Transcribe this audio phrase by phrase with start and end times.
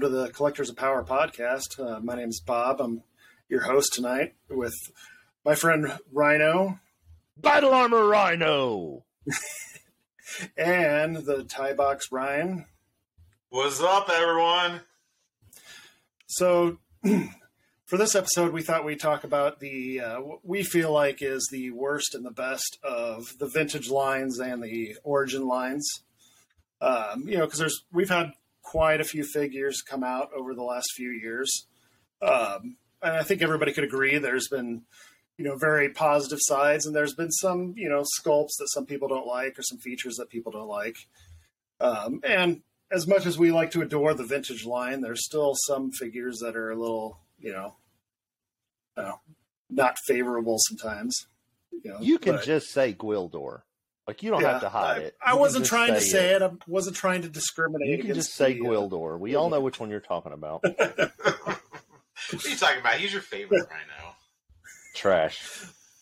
[0.00, 1.78] Hello and welcome to the Collectors of Power podcast.
[1.78, 2.80] Uh, my name is Bob.
[2.80, 3.02] I'm
[3.50, 4.74] your host tonight with
[5.44, 6.80] my friend Rhino
[7.36, 9.04] Battle Armor Rhino.
[10.56, 12.64] and the tie box Ryan.
[13.50, 14.80] What's up, everyone?
[16.26, 16.78] So,
[17.84, 21.46] for this episode, we thought we'd talk about the uh, what we feel like is
[21.52, 25.86] the worst and the best of the vintage lines and the origin lines.
[26.80, 28.32] Um, you know, because there's we've had
[28.70, 31.66] quite a few figures come out over the last few years,
[32.22, 34.82] um, and I think everybody could agree there's been
[35.36, 39.08] you know very positive sides, and there's been some you know sculpts that some people
[39.08, 40.96] don't like or some features that people don't like,
[41.80, 45.90] um, and as much as we like to adore the vintage line, there's still some
[45.92, 47.74] figures that are a little, you know,
[48.96, 49.20] know
[49.68, 51.26] not favorable sometimes.
[51.84, 53.62] You, know, You can but- just say Gwildor.
[54.06, 55.16] Like you don't yeah, have to hide I, it.
[55.24, 56.42] I You can wasn't just trying to say it.
[56.42, 57.88] I wasn't trying to discriminate.
[57.98, 59.18] You can just say the, uh, Gwildor.
[59.18, 60.64] We all know which one you're talking about.
[62.32, 62.94] What are you talking about?
[62.96, 64.14] He's your favorite right now.
[64.94, 65.42] Trash.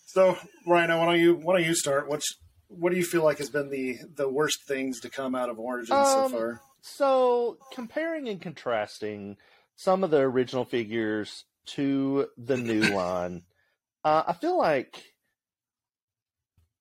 [0.06, 2.08] So, Rhino, why don't you why don't you start?
[2.08, 2.26] What's
[2.66, 5.58] what do you feel like has been the the worst things to come out of
[5.58, 6.60] Origins so Um, far?
[6.80, 9.36] So comparing and contrasting
[9.76, 13.42] some of the original figures to the new line,
[14.04, 15.02] uh, I feel like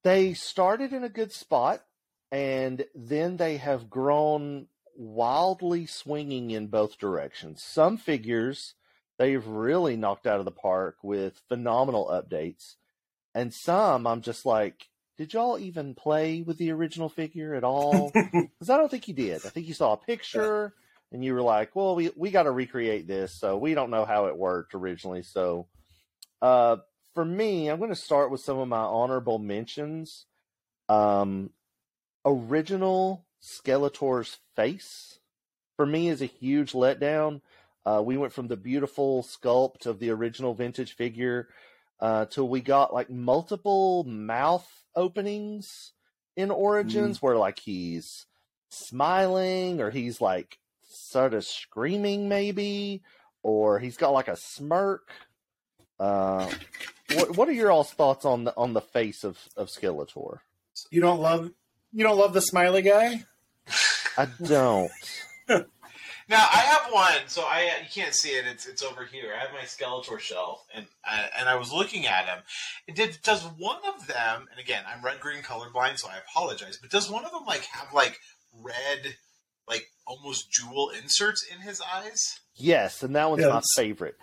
[0.03, 1.83] they started in a good spot,
[2.31, 7.63] and then they have grown wildly swinging in both directions.
[7.63, 8.75] Some figures
[9.17, 12.75] they've really knocked out of the park with phenomenal updates,
[13.33, 18.11] and some I'm just like, did y'all even play with the original figure at all?
[18.59, 19.45] Because I don't think you did.
[19.45, 20.73] I think you saw a picture
[21.11, 23.33] and you were like, well, we, we got to recreate this.
[23.33, 25.21] So we don't know how it worked originally.
[25.23, 25.67] So
[26.41, 26.77] uh,
[27.17, 30.27] for me, I'm going to start with some of my honorable mentions.
[30.87, 31.49] Um,
[32.23, 35.17] original Skeletor's face
[35.77, 37.41] for me is a huge letdown.
[37.83, 41.47] Uh, we went from the beautiful sculpt of the original vintage figure
[41.99, 45.93] uh, till we got like multiple mouth openings
[46.35, 48.27] in Origins where like he's
[48.69, 53.01] smiling or he's like sort of screaming maybe
[53.41, 55.09] or he's got like a smirk.
[55.99, 56.49] Uh,
[57.13, 60.39] what what are your all's thoughts on the on the face of of Skeletor?
[60.91, 61.51] You don't love
[61.91, 63.23] you don't love the smiley guy?
[64.17, 64.91] I don't.
[66.29, 68.45] Now I have one, so I you can't see it.
[68.45, 69.33] It's it's over here.
[69.33, 72.39] I have my Skeletor shelf, and I, and I was looking at him.
[72.85, 74.45] It did does one of them?
[74.51, 76.77] And again, I'm red green colorblind, so I apologize.
[76.81, 78.19] But does one of them like have like
[78.61, 79.15] red,
[79.69, 82.39] like almost jewel inserts in his eyes?
[82.55, 84.17] Yes, and that one's my favorite.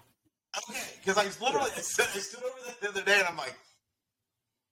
[0.71, 3.37] Okay, because I literally I stood, I stood over there the other day, and I'm
[3.37, 3.55] like,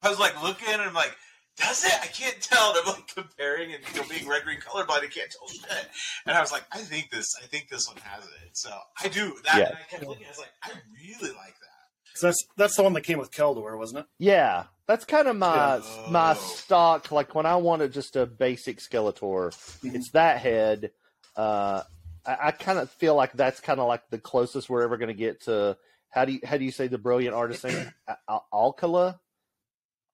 [0.02, 1.14] I was like looking, and I'm like,
[1.56, 1.92] does it?
[2.02, 2.70] I can't tell.
[2.70, 5.88] And I'm like comparing, and you know, being red green colorblind, I can't tell shit.
[6.26, 8.50] And I was like, I think this, I think this one has it.
[8.54, 8.70] So
[9.02, 9.58] I do that.
[9.58, 9.68] Yeah.
[9.68, 10.26] And I kept looking.
[10.26, 11.68] I was like, I really like that.
[12.14, 14.06] 'Cause that's that's the one that came with Keldor, wasn't it?
[14.18, 16.10] Yeah, that's kind of my Yeah.
[16.10, 16.34] my Oh.
[16.34, 17.10] stock.
[17.10, 19.50] Like when I wanted just a basic Skeletor,
[19.82, 19.94] Mhm.
[19.94, 20.90] it's that head.
[21.36, 21.82] Uh,
[22.26, 25.08] I, I kind of feel like that's kind of like the closest we're ever going
[25.08, 25.76] to get to.
[26.10, 27.92] How do you how do you say the brilliant artist name?
[28.08, 29.20] Al- Al- Alcala,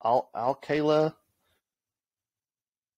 [0.04, 1.16] Al Alcala,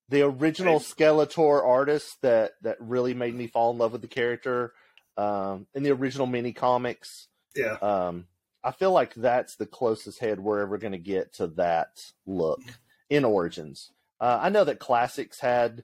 [0.09, 4.73] the original Skeletor artist that that really made me fall in love with the character
[5.17, 7.27] um, in the original mini comics.
[7.55, 7.73] Yeah.
[7.81, 8.27] Um,
[8.63, 12.61] I feel like that's the closest head we're ever going to get to that look
[13.09, 13.91] in Origins.
[14.19, 15.83] Uh, I know that Classics had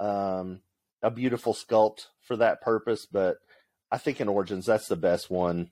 [0.00, 0.60] um,
[1.02, 3.38] a beautiful sculpt for that purpose, but
[3.90, 5.70] I think in Origins that's the best one.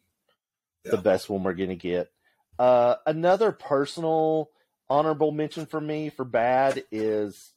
[0.85, 2.11] The best one we're going to get.
[2.59, 4.51] Uh, another personal
[4.91, 7.55] honorable mention for me for bad is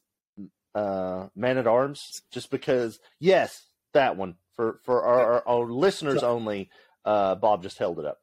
[0.74, 2.98] uh, Man at Arms, just because.
[3.20, 6.70] Yes, that one for for our, our, our listeners only.
[7.04, 8.18] Uh, Bob just held it up.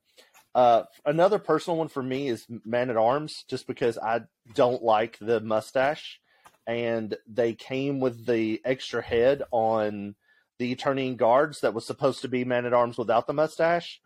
[0.56, 4.22] Uh, another personal one for me is Man at Arms, just because I
[4.54, 6.20] don't like the mustache,
[6.66, 10.16] and they came with the extra head on
[10.58, 14.00] the Eternian Guards that was supposed to be Man at Arms without the mustache,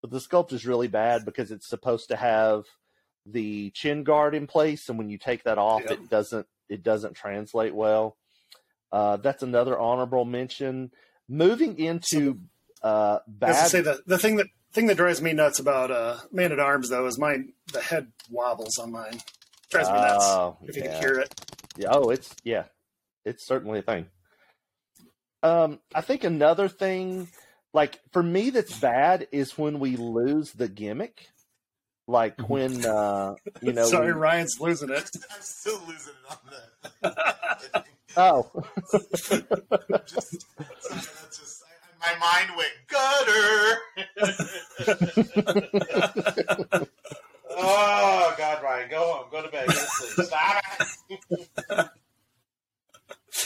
[0.00, 2.64] but the sculpt is really bad because it's supposed to have
[3.26, 5.92] the chin guard in place, and when you take that off, Yeah.
[5.94, 8.16] it doesn't it doesn't translate well.
[8.92, 10.90] Uh, that's another honorable mention.
[11.28, 12.40] Moving into
[12.82, 13.68] uh, I bad.
[13.68, 16.90] say the the thing that thing that drives me nuts about uh, Man at Arms
[16.90, 17.38] though is my
[17.72, 19.20] the head wobbles on mine.
[19.70, 20.24] Drives me nuts.
[20.26, 21.34] Oh, if you can hear it.
[21.76, 22.64] Yeah, oh, it's yeah,
[23.24, 24.06] it's certainly a thing.
[25.44, 27.28] Um, I think another thing,
[27.74, 31.28] like for me, that's bad is when we lose the gimmick.
[32.08, 35.10] Like when uh, you know, Sorry, we- Ryan's losing it.
[35.30, 36.38] I'm still losing it on
[37.02, 37.84] that.
[38.16, 38.50] oh,
[38.90, 39.42] just, sorry,
[41.20, 41.62] that's just
[42.00, 43.78] I, my mind went gutter.
[47.50, 50.26] oh God, Ryan, go home, go to bed, go to sleep.
[50.26, 50.62] Stop
[51.10, 51.88] it.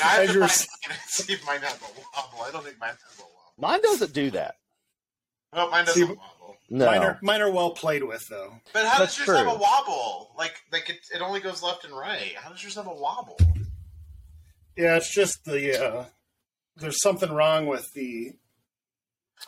[0.01, 1.85] Now I have As to you're find mine and see if mine has a
[2.17, 2.43] wobble.
[2.45, 3.35] I don't think mine has a wobble.
[3.59, 4.57] Mine doesn't do that.
[5.53, 6.57] Oh, mine doesn't See, wobble.
[6.71, 6.87] No.
[6.87, 8.53] Mine are mine are well played with though.
[8.75, 10.31] But how That's does yours have a wobble?
[10.37, 12.35] Like, like it, it only goes left and right.
[12.37, 13.39] How does yours have a wobble?
[14.77, 16.05] Yeah, it's just the uh,
[16.77, 18.33] there's something wrong with the.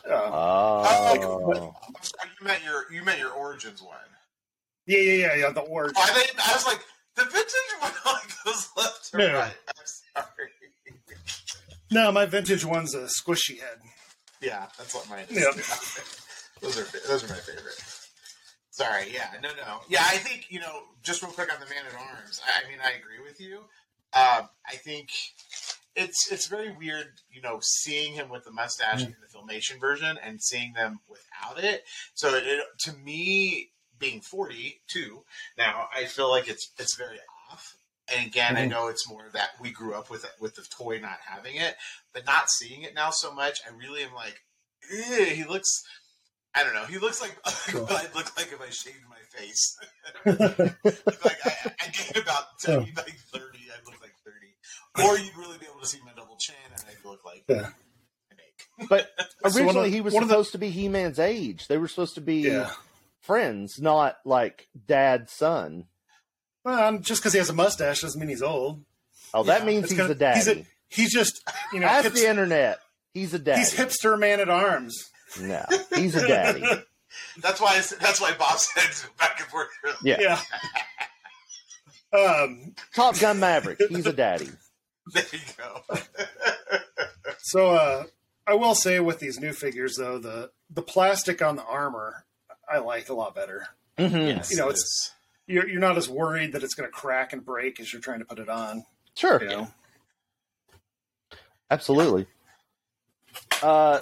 [0.08, 1.74] Uh, Oh.
[1.86, 3.96] I'm sorry, you meant your you meant your origins one.
[4.86, 5.50] yeah, yeah, yeah, yeah.
[5.50, 5.96] The origin.
[5.98, 6.80] I, think, I was like,
[7.16, 9.34] the vintage one only goes left or No.
[9.34, 9.52] right.
[10.14, 10.50] Sorry.
[11.90, 13.78] No, my vintage one's a squishy head.
[14.40, 15.36] Yeah, that's what mine is.
[15.36, 15.50] Yeah.
[16.62, 17.74] those are those are my favorite.
[18.70, 20.02] Sorry, yeah, no, no, yeah.
[20.02, 22.40] I think you know, just real quick on the man at arms.
[22.46, 23.58] I, I mean, I agree with you.
[24.12, 25.10] Um, I think
[25.96, 30.16] it's it's very weird, you know, seeing him with the mustache in the filmation version
[30.24, 31.84] and seeing them without it.
[32.14, 35.24] So it, it to me, being forty two
[35.58, 37.18] now, I feel like it's it's very
[37.50, 37.76] off.
[38.12, 38.70] And again, I Mhm.
[38.70, 41.76] know it's more that we grew up with it, with the toy not having it,
[42.12, 43.60] but not seeing it now so much.
[43.66, 44.40] I really am like,
[44.88, 45.82] he looks.
[46.52, 46.84] I don't know.
[46.86, 47.36] He looks like
[47.68, 47.82] Cool.
[47.82, 49.76] what I'd look like if I shaved my face.
[50.24, 52.76] like I, I gained about Yeah.
[52.78, 53.60] like thirty.
[53.70, 54.56] I look like thirty,
[55.06, 57.66] or you'd really be able to see my double chin, and I'd look like Yeah.
[58.32, 58.36] an
[58.80, 58.88] egg.
[58.88, 59.10] But
[59.50, 61.68] So originally of- he was one of the- supposed to be He Man's age.
[61.68, 62.72] They were supposed to be Yeah.
[63.20, 65.86] friends, not like dad son.
[66.64, 68.84] Well, just because he has a mustache doesn't mean he's old.
[69.32, 70.38] Oh, that Yeah, means he's gonna- a daddy.
[70.38, 71.40] He's, a, he's just
[71.72, 72.78] you know Ask hips- the internet.
[73.14, 73.60] He's a daddy.
[73.60, 75.10] he's hipster man at arms.
[75.40, 75.64] No,
[75.94, 76.62] he's a daddy.
[77.42, 77.70] That's why.
[77.76, 79.68] I That's why Bob said back and forth.
[80.02, 80.18] Yeah.
[80.20, 80.40] Yeah.
[82.18, 82.74] um.
[82.94, 83.80] Top Gun Maverick.
[83.88, 84.48] He's a daddy.
[85.12, 85.96] There you go.
[87.42, 88.04] So uh,
[88.46, 92.26] I will say with these new figures though, the the plastic on the armor
[92.72, 93.66] I like a lot better.
[93.98, 94.28] Mhm.
[94.36, 95.10] yes, You know, it's- is.
[95.50, 98.20] You're you're not as worried that it's going to crack and break as you're trying
[98.20, 98.84] to put it on.
[99.16, 99.42] Sure.
[99.42, 99.68] You know.
[101.70, 102.26] Absolutely.
[103.62, 104.00] Uh,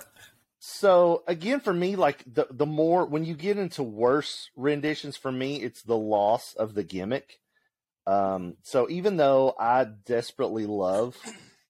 [0.58, 5.32] so again, for me, like the the more when you get into worse renditions, for
[5.32, 7.40] me, it's the loss of the gimmick.
[8.06, 11.16] Um, so even though I desperately love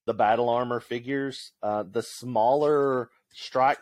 [0.05, 3.79] the battle armor figures, uh, the smaller strike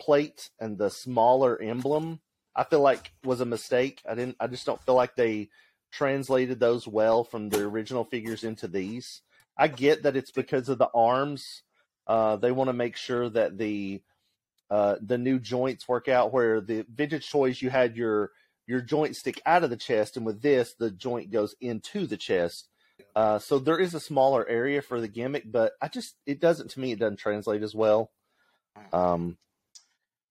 [0.00, 2.20] plate and the smaller emblem,
[2.54, 4.02] I feel like was a mistake.
[4.08, 4.36] I didn't.
[4.40, 5.48] I just don't feel like they
[5.90, 9.22] translated those well from the original figures into these.
[9.56, 11.62] I get that it's because of the arms.
[12.06, 14.02] Uh, they want to make sure that the
[14.70, 16.32] uh, the new joints work out.
[16.32, 18.32] Where the vintage toys, you had your
[18.66, 22.16] your joint stick out of the chest, and with this, the joint goes into the
[22.16, 22.68] chest.
[23.14, 26.70] Uh, so there is a smaller area for the gimmick, but I just it doesn't
[26.72, 26.92] to me.
[26.92, 28.10] It doesn't translate as well.
[28.92, 29.36] Um,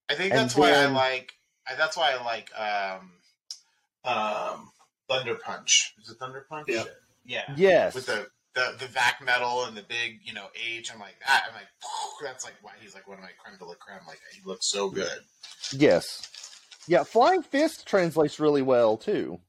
[0.10, 1.34] I think that's why I like.
[1.70, 3.12] I, that's why I like um,
[4.04, 4.72] um,
[5.10, 5.94] Thunder Punch.
[6.02, 6.68] Is it Thunder Punch?
[6.70, 6.84] Yeah.
[7.26, 7.54] Yeah.
[7.56, 11.16] yes, With the, the the vac metal and the big you know age, I'm like
[11.28, 11.44] that.
[11.48, 11.68] I'm like
[12.24, 14.00] that's like why he's like one of my creme de la creme.
[14.08, 15.20] Like he looks so good.
[15.72, 16.28] yes,
[16.88, 17.04] yeah.
[17.04, 19.40] Flying Fist translates really well too.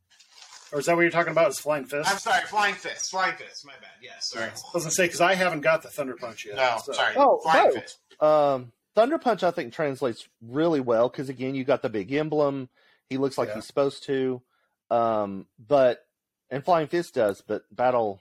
[0.70, 1.50] Or is that what you're talking about?
[1.50, 2.10] Is flying fist?
[2.10, 3.10] I'm sorry, Flying Fist.
[3.10, 3.64] Flying Fist.
[3.66, 3.90] My bad.
[4.02, 4.30] Yes.
[4.30, 4.46] Sorry.
[4.46, 6.56] I was gonna say because I haven't got the thunder punch yet.
[6.56, 7.14] No, so- sorry.
[7.16, 7.80] Oh, Flying no.
[7.80, 7.98] Fist.
[8.22, 12.68] Um, Thunder Punch, I think, translates really well because again, you got the big emblem.
[13.08, 13.56] He looks like Yeah.
[13.56, 14.42] he's supposed to.
[14.90, 16.06] Um, but
[16.50, 18.20] and Flying Fist does, but battle,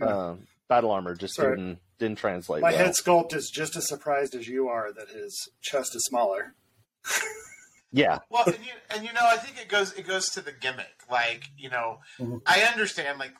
[0.00, 0.06] Yeah.
[0.30, 1.56] um, battle armor just Sorry.
[1.56, 2.62] didn't didn't translate.
[2.62, 2.78] My well.
[2.86, 6.54] head sculpt is just as surprised as you are that his chest is smaller.
[7.92, 10.52] yeah, Well, and you, and you know, I think it goes it goes to the
[10.52, 11.02] gimmick.
[11.10, 12.42] Like, you know, Mhm.
[12.46, 13.32] I understand like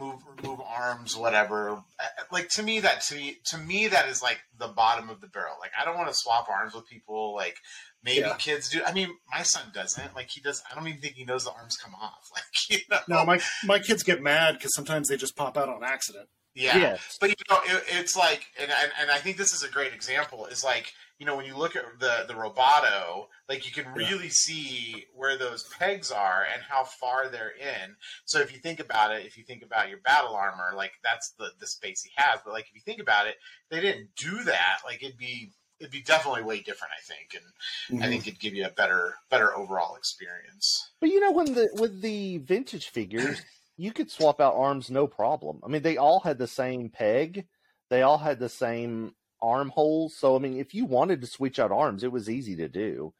[0.00, 1.70] move remove arms, whatever.
[2.00, 5.20] Uh, Like to me, that to me to me that is like the bottom of
[5.20, 5.56] the barrel.
[5.60, 7.34] Like, I don't want to swap arms with people.
[7.34, 7.56] Like,
[8.02, 8.34] maybe Yeah.
[8.38, 8.82] kids do.
[8.84, 10.14] I mean, my son doesn't.
[10.16, 10.62] Like, he does.
[10.70, 12.18] I don't even think he knows the arms come off.
[12.34, 15.68] Like, you know, No, my my kids get mad because sometimes they just pop out
[15.68, 16.28] on accident.
[16.54, 16.76] Yeah.
[16.76, 19.68] yes, But you know, it, it's like, and, and and I think this is a
[19.68, 20.46] great example.
[20.46, 24.08] Is like, you know, when you look at the the Roboto, like you can Yeah.
[24.08, 27.96] really see where those pegs are and how far they're in.
[28.24, 31.30] So if you think about it, if you think about your battle armor, like that's
[31.38, 32.40] the the space he has.
[32.44, 33.36] But like if you think about it,
[33.70, 34.78] they didn't do that.
[34.84, 36.92] Like it'd be it'd be definitely way different.
[36.98, 38.10] I think, and I mm-hmm.
[38.10, 40.90] think it'd give you a better better overall experience.
[41.00, 43.40] but you know when the with the vintage figures,
[43.80, 45.60] you could swap out arms no problem.
[45.64, 47.46] I mean, they all had the same peg,
[47.88, 50.14] they all had the same arm holes.
[50.18, 53.12] So I mean, if you wanted to switch out arms, it was easy to do.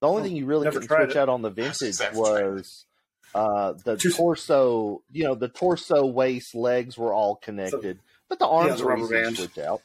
[0.00, 1.16] The only Oh, thing you really couldn't switch it.
[1.16, 2.50] out on the vintage I've tried it.
[2.52, 2.86] was
[3.34, 5.02] uh, the Just- torso.
[5.12, 9.14] You know, the torso, waist, legs were all connected, but the arms the were easy
[9.22, 9.82] to switch out.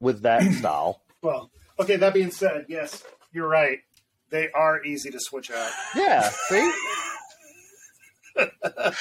[0.00, 1.02] with that style.
[1.22, 1.96] Well, okay.
[1.96, 3.02] That being said, yes,
[3.32, 3.78] you're right.
[4.30, 5.70] They are easy to switch out.
[5.94, 6.72] Yeah, see?
[8.38, 8.92] I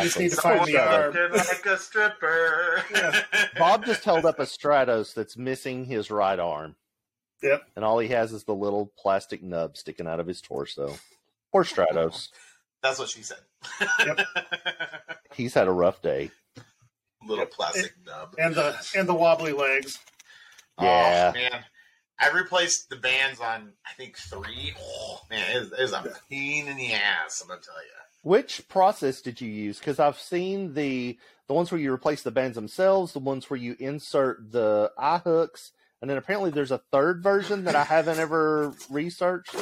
[0.00, 0.28] just need exactly.
[0.28, 1.14] to find the Someone arm.
[1.32, 2.82] like a stripper.
[2.94, 3.22] Yeah.
[3.58, 6.76] Bob just held up a Stratos that's missing his right arm.
[7.42, 7.62] Yep.
[7.76, 10.96] And all he has is the little plastic nub sticking out of his torso.
[11.52, 12.28] Poor Stratos.
[12.82, 13.38] That's what she said.
[14.04, 14.20] Yep.
[15.34, 16.30] He's had a rough day.
[17.26, 18.34] Little plastic nub.
[18.38, 19.98] And the and the wobbly legs.
[20.80, 21.32] Yeah.
[21.34, 21.64] Oh, man.
[22.18, 24.74] I replaced the bands on, I think, three.
[24.80, 27.74] Oh, man, it was, it was a pain in the ass, I'm going to tell
[27.76, 27.90] you.
[28.22, 29.78] Which process did you use?
[29.78, 33.56] Because I've seen the the ones where you replace the bands themselves, the ones where
[33.58, 35.70] you insert the eye hooks,
[36.00, 39.54] and then apparently there's a third version that I haven't ever researched.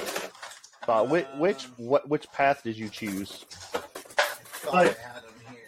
[0.89, 3.45] Uh, which which what which path did you choose?
[3.51, 5.59] Thought Like- I had them here.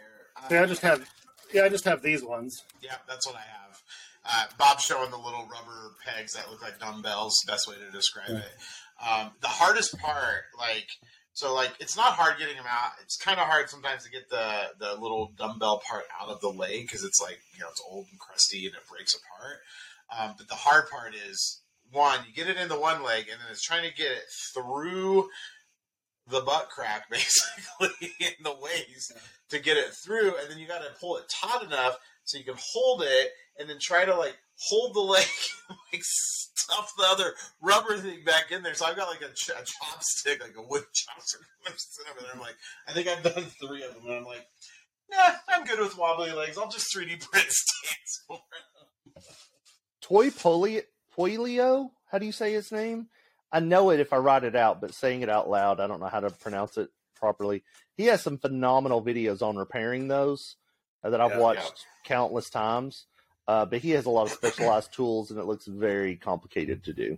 [0.51, 1.07] Yeah, I just have
[1.53, 2.65] yeah, I just have these ones.
[2.81, 3.83] Yeah, that's what I have.
[4.29, 7.35] Uh, Bob's showing the little rubber pegs that look like dumbbells.
[7.47, 8.53] Best way to describe it.
[9.07, 10.89] Um, the hardest part, like,
[11.33, 12.93] so like, it's not hard getting them out.
[13.03, 16.49] It's kind of hard sometimes to get the the little dumbbell part out of the
[16.49, 19.59] leg because it's like you know it's old and crusty and it breaks apart.
[20.19, 21.61] Um, but the hard part is
[21.93, 24.25] one, you get it in the one leg, and then it's trying to get it
[24.55, 25.29] through
[26.29, 29.13] the butt crack, basically in the waist
[29.51, 32.45] to get it through, and then you got to pull it taut enough so you
[32.45, 34.37] can hold it, and then try to like
[34.69, 35.27] hold the leg,
[35.93, 38.75] like stuff the other rubber thing back in there.
[38.75, 41.43] So I've got like a, ch- a chopstick, like a wood chopstick.
[42.11, 42.31] Over there.
[42.35, 42.57] I'm like,
[42.87, 44.47] I think I've done three of them, and I'm like,
[45.11, 46.59] nah, I'm good with wobbly legs.
[46.59, 48.41] I'll just 3D print stands.
[50.01, 50.83] Toy Polio,
[51.17, 51.91] Polio?
[52.11, 53.09] How do you say his name?
[53.51, 56.01] I know it if I write it out, but saying it out loud, I don't
[56.01, 57.65] know how to pronounce it properly.
[57.97, 60.57] He has some phenomenal videos on repairing those
[61.11, 63.07] that I've Yeah, watched countless times.
[63.49, 66.93] Uh, but he has a lot of specialized tools, and it looks very complicated to
[66.93, 67.17] do.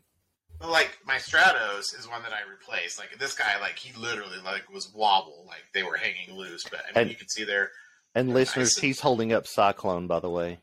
[0.61, 2.99] But like my Stratos is one that I replaced.
[2.99, 6.64] Like this guy, like he literally like was wobble, like they were hanging loose.
[6.64, 7.71] But I mean, And- you can see there
[8.14, 8.83] And listeners, nice.
[8.83, 10.59] he's holding up Sy-Klone, by the way.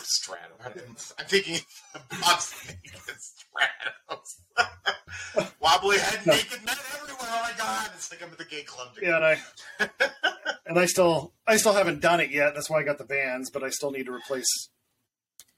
[0.00, 0.54] Strato.
[0.64, 0.72] I'm
[1.26, 1.58] thinking
[2.20, 5.48] Bob's thinking Stratos.
[5.60, 6.34] Wobbly head, No.
[6.34, 7.26] naked men everywhere.
[7.30, 7.90] Oh my god!
[7.94, 8.88] It's like I'm at the gay club.
[9.00, 9.38] Yeah, and I
[10.66, 12.54] and I still I still haven't done it yet.
[12.54, 14.46] That's why I got the bands, but I still need to replace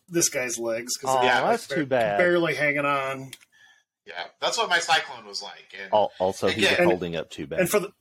[0.09, 2.19] this guy's legs Oh, because Yeah, that's too bad.
[2.19, 3.31] barely hanging on.
[4.07, 5.73] Yeah, that's what my Sy-Klone was like.
[5.81, 7.61] And Al- Also, he's Again- holding up Two Bad.
[7.61, 7.93] And for the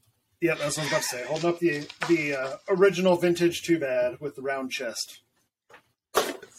[0.41, 1.25] yeah, that's what I was about to say.
[1.25, 5.19] Holding up the the uh, original vintage Two Bad with the round chest,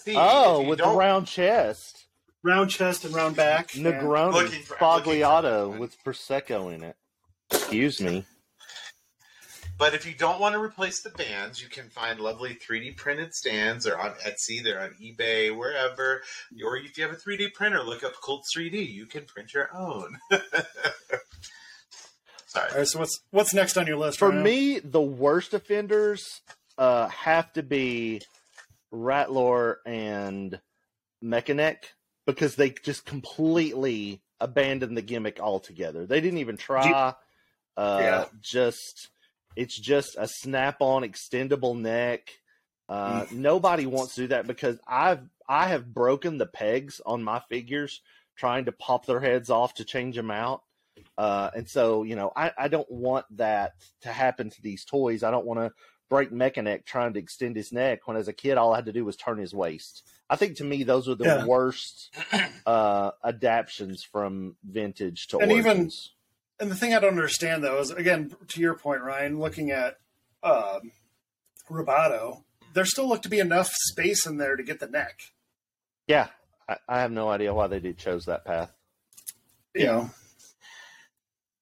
[0.05, 2.07] see, oh, if you with the don't- round chest.
[2.43, 3.69] round chest and round back.
[3.73, 6.97] Negroni Looking for- Sbagliato with prosecco in it.
[7.51, 8.25] Excuse me.
[9.79, 13.33] But if you don't want to replace the bands, you can find lovely 3D printed
[13.35, 13.85] stands.
[13.87, 16.23] They're on Etsy, they're on eBay, wherever.
[16.63, 18.93] Or if you have a 3D printer, look up Cult 3D.
[18.93, 20.19] You can print your own.
[20.33, 20.39] All
[22.47, 22.73] Sorry.
[22.79, 24.19] right, so what's what's next on your list?
[24.19, 24.43] For Ryan?
[24.43, 26.41] me, the worst offenders
[26.77, 28.21] uh, have to be
[28.93, 30.61] Rattlor and
[31.23, 31.77] Mekaneck
[32.27, 36.07] because they just completely abandoned the gimmick altogether.
[36.07, 37.15] They didn't even try.
[37.77, 38.25] Uh, Yeah.
[38.41, 39.09] Just
[39.57, 42.31] it's just a snap-on extendable neck.
[42.89, 47.41] Uh, Nobody wants to do that because I've I have broken the pegs on my
[47.49, 48.01] figures
[48.37, 50.63] trying to pop their heads off to change them out.
[51.19, 55.23] Uh, and so, you know, I, I don't want that to happen to these toys.
[55.23, 55.73] I don't want to
[56.11, 58.93] break Mekaneck trying to extend his neck when as a kid all I had to
[58.93, 60.07] do was turn his waist.
[60.29, 61.47] I think to me those are the Yeah.
[61.47, 62.15] worst
[62.67, 65.91] uh, adaptions from vintage to And even-
[66.59, 69.97] And the thing I don't understand though is again to your point, Ryan, looking at
[70.43, 70.91] um,
[71.71, 72.43] Roboto,
[72.75, 75.21] there still looked to be enough space in there to get the neck.
[76.07, 76.29] yeah,
[76.69, 78.73] I, I have no idea why they did chose that path.
[79.75, 80.11] You know.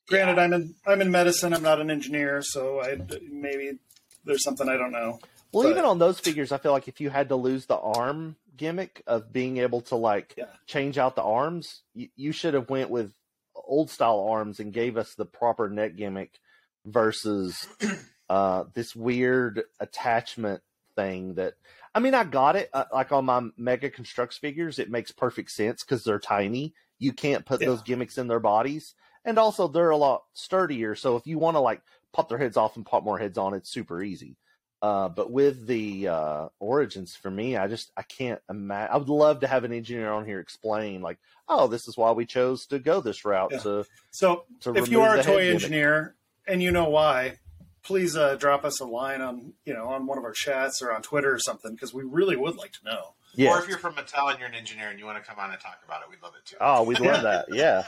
[0.09, 1.53] Granted, I'm in I'm in medicine.
[1.53, 2.99] I'm not an engineer, so I
[3.31, 3.79] maybe
[4.25, 5.19] there's something I don't know.
[5.53, 7.79] Well, But- even on those figures, I feel like if you had to lose the
[7.79, 10.47] arm gimmick of being able to like Yeah.
[10.67, 13.13] change out the arms, you, you should have went with
[13.55, 16.39] old style arms and gave us the proper neck gimmick
[16.85, 17.67] versus
[18.29, 20.63] uh, this weird attachment
[20.97, 21.35] thing.
[21.35, 21.55] That
[21.95, 22.71] I mean, I got it.
[22.73, 26.75] Uh, like on my Mega Construx figures, it makes perfect sense because they're tiny.
[26.99, 27.69] You can't put Yeah.
[27.69, 28.95] those gimmicks in their bodies,
[29.25, 30.95] and also they're a lot sturdier.
[30.95, 31.83] So if you want to like
[32.19, 34.37] pop their heads off and pop more heads on, it's super easy.
[34.83, 38.93] Uh, but with the uh, origins, for me, I just I can't imagine.
[38.93, 42.11] I would love to have an engineer on here explain, like, oh, this is why
[42.13, 43.59] we chose to go this route Yeah.
[43.61, 45.55] to So to if you are a toy gimmick.
[45.55, 46.15] engineer
[46.47, 47.39] and you know why,
[47.85, 50.93] please uh, drop us a line on you know on one of our chats or
[50.93, 53.15] on Twitter or something because we really would like to know.
[53.35, 53.51] Yeah.
[53.51, 55.51] Or if you're from Mattel and you're an engineer and you want to come on
[55.51, 56.57] and talk about it, we'd love it too.
[56.61, 57.47] Oh, we'd love that.
[57.53, 57.85] Yeah.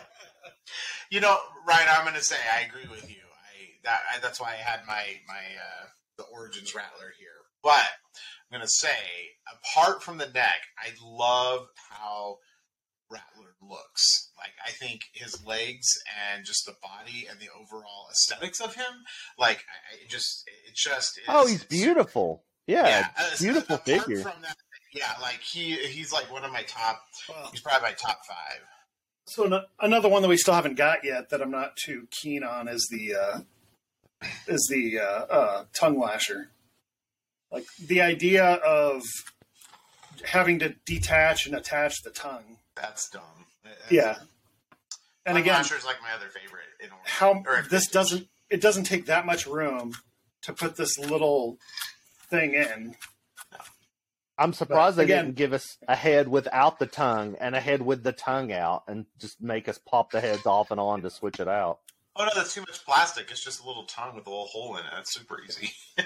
[1.10, 3.16] You know, Ryan, I'm going to say I agree with you.
[3.84, 7.28] I that I, that's why I had my my uh, the Origins Rattlor here.
[7.62, 7.72] But
[8.50, 8.88] I'm going to say,
[9.52, 12.38] apart from the neck, I love how
[13.12, 14.30] Rattlor looks.
[14.36, 15.86] Like I think his legs
[16.32, 18.84] and just the body and the overall aesthetics of him,
[19.38, 22.44] like I, I just it just is, Oh, he's beautiful.
[22.66, 23.08] Yeah.
[23.18, 24.22] uh, beautiful apart figure.
[24.22, 24.56] From that,
[24.94, 27.02] yeah, like he he's like one of my top.
[27.28, 28.60] Well, He's probably my top five.
[29.26, 32.68] so another one that we still haven't got yet that I'm not too keen on
[32.68, 33.40] is the uh,
[34.46, 36.46] is the uh, uh, Tung Lashor.
[37.52, 39.02] Like the idea of
[40.24, 42.58] having to detach and attach the tongue.
[42.76, 43.22] That's dumb.
[43.64, 44.16] That's- Yeah,
[45.26, 46.64] and Tongue again, Lashor's like my other favorite.
[46.80, 47.02] In order.
[47.04, 47.90] how or this vintage.
[47.92, 49.92] doesn't it doesn't take that much room
[50.42, 51.58] to put this little
[52.30, 52.94] thing in.
[54.38, 57.82] I'm surprised they again- didn't give us a head without the tongue and a head
[57.82, 61.10] with the tongue out and just make us pop the heads off and on to
[61.10, 61.80] switch it out.
[62.20, 63.30] Oh no, that's too much plastic.
[63.30, 64.90] It's just a little tongue with a little hole in it.
[64.92, 65.72] That's super easy.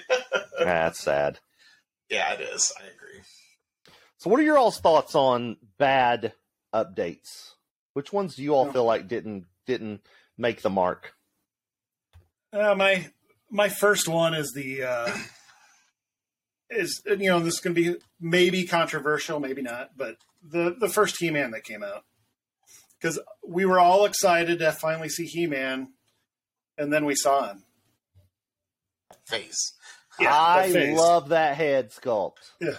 [0.60, 1.40] That's sad.
[2.08, 2.72] yeah, it is.
[2.78, 3.20] I agree.
[4.18, 6.32] So, what are your all's thoughts on bad
[6.72, 7.54] updates?
[7.94, 10.02] Which ones do you all feel like didn't didn't
[10.38, 11.14] make the mark?
[12.52, 13.08] Uh, my
[13.50, 15.10] my first one is the uh,
[16.70, 20.18] is you know this is going to be maybe controversial, maybe not, but
[20.48, 22.04] the the first He Man that came out
[23.00, 25.88] because we were all excited to finally see He Man,
[26.78, 27.64] and then we saw him.
[29.26, 29.72] Face.
[30.20, 30.96] Yeah, I face.
[30.96, 32.52] love that head sculpt.
[32.60, 32.76] Yeah,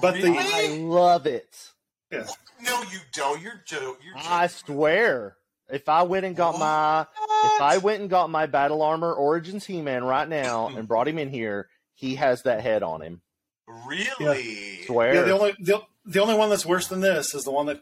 [0.00, 1.72] but the- I love it.
[2.10, 2.26] Yeah.
[2.62, 3.40] no, you don't.
[3.40, 3.98] You're joke.
[4.04, 4.30] You're joking.
[4.30, 5.36] I swear.
[5.68, 9.64] If I went and got my if I went and got my Battle Armor Origins
[9.66, 13.20] He Man right now and brought him in here, he has that head on him.
[13.86, 14.82] really.
[14.86, 15.14] Swear.
[15.14, 17.80] Yeah, the only the, the only one that's worse than this is the one that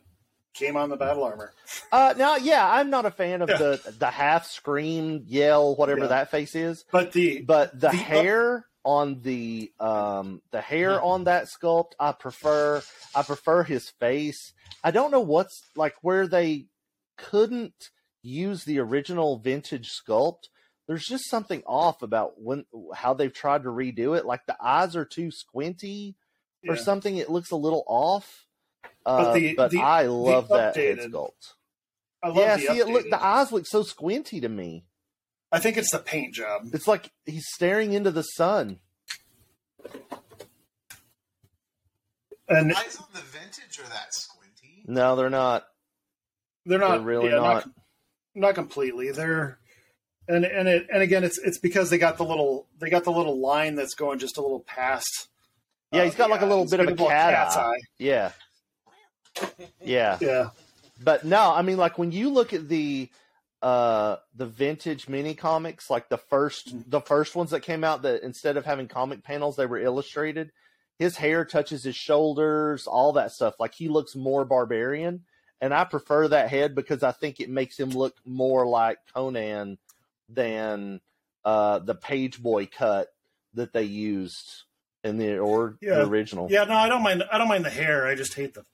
[0.55, 1.53] came on the battle armor.
[1.93, 3.57] Uh, now, yeah, I'm not a fan of Yeah.
[3.59, 6.07] the the half scream, yell, whatever Yeah.
[6.09, 6.85] that face is.
[6.90, 12.12] But the But the, The- hair on the um the hair on that sculpt, I
[12.12, 12.83] prefer.
[13.14, 14.53] I prefer his face.
[14.83, 16.67] I don't know what's like where they
[17.17, 17.90] couldn't
[18.23, 20.45] use the original vintage sculpt.
[20.87, 24.27] There's just something off about when how they've tried to redo it.
[24.27, 26.17] Like the eyes are too squinty
[26.69, 26.83] or yeah.
[26.83, 27.17] something.
[27.17, 28.43] It looks a little off.
[29.07, 31.53] Uh, But but the- the- I love that head updated- sculpt.
[32.23, 34.85] I love Yeah, the see, it look the eyes look so squinty to me.
[35.53, 36.68] I think it's the paint job.
[36.73, 38.81] It's like he's staring into the sun.
[42.49, 44.85] And the Eyes on the vintage or that squinty?
[44.87, 45.66] No, they're not.
[46.66, 47.70] they're not They're really yeah, not.
[48.35, 49.11] not completely.
[49.12, 49.59] They're
[50.29, 53.12] and and it and again it's it's because they got the little they got the
[53.12, 55.29] little line that's going just a little past.
[55.92, 57.57] Yeah, uh, he's got the like a little bit of a Like little cat cat's
[57.57, 57.81] eye.
[57.99, 58.33] Yeah,
[59.83, 60.18] yeah.
[60.20, 60.51] Yeah.
[61.03, 63.09] But no, I mean, like when you look at the
[63.62, 66.85] uh the vintage mini comics, like the first Mhm.
[66.90, 70.53] the first ones that came out, that instead of having comic panels, they were illustrated.
[70.99, 73.55] His hair touches his shoulders, all that stuff.
[73.59, 75.25] Like he looks more barbarian,
[75.61, 79.79] and I prefer that head because I think it makes him look more like Conan
[80.29, 81.01] than
[81.44, 83.09] uh the Page Boy cut
[83.55, 84.62] that they used
[85.03, 85.97] in the or Yeah.
[85.97, 86.49] the original.
[86.51, 88.07] Yeah, no, I don't mind I don't mind the hair.
[88.07, 88.64] I just hate the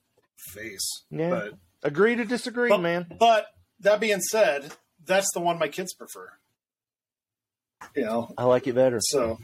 [0.53, 1.03] face.
[1.09, 1.29] Yeah.
[1.29, 3.07] But Agree to disagree, But- man.
[3.19, 3.47] but
[3.79, 4.71] that being said,
[5.03, 6.29] that's the one my kids prefer.
[7.95, 8.99] You know, I like it better.
[9.01, 9.39] So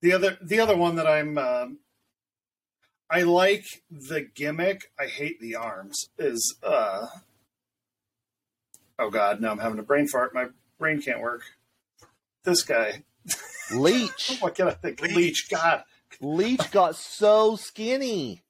[0.00, 1.78] the other the other one that I'm um,
[3.10, 4.92] I like the gimmick.
[4.98, 6.10] I hate the arms.
[6.18, 7.06] Is uh
[9.00, 10.32] oh god, now I'm having a brain fart.
[10.32, 10.46] My
[10.78, 11.42] brain can't work.
[12.44, 13.02] This guy.
[13.72, 14.36] Leech.
[14.38, 15.00] What can I think?
[15.02, 15.16] Leech.
[15.16, 15.48] Leech.
[15.50, 15.82] God.
[16.20, 18.42] Leech got so skinny.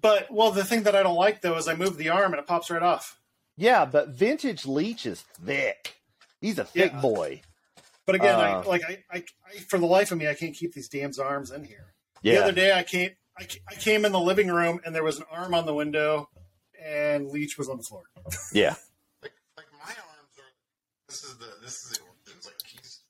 [0.00, 2.40] But well, the thing that I don't like though is I move the arm and
[2.40, 3.18] it pops right off.
[3.56, 5.96] Yeah, but vintage Leech is thick.
[6.40, 7.00] He's a thick Yeah.
[7.00, 7.42] boy.
[8.06, 8.64] But again, I Uh.
[8.66, 11.50] like I, I, I for the life of me I can't keep these damn arms
[11.50, 11.94] in here.
[12.22, 15.18] The other day I came I, I came in the living room and there was
[15.18, 16.28] an arm on the window
[16.82, 18.02] and Leech was on the floor.
[18.52, 18.74] Yeah.
[19.22, 20.52] Like, like my arms are.
[21.08, 21.46] This is the.
[21.62, 22.44] This is the origins.
[22.46, 23.00] Like he's.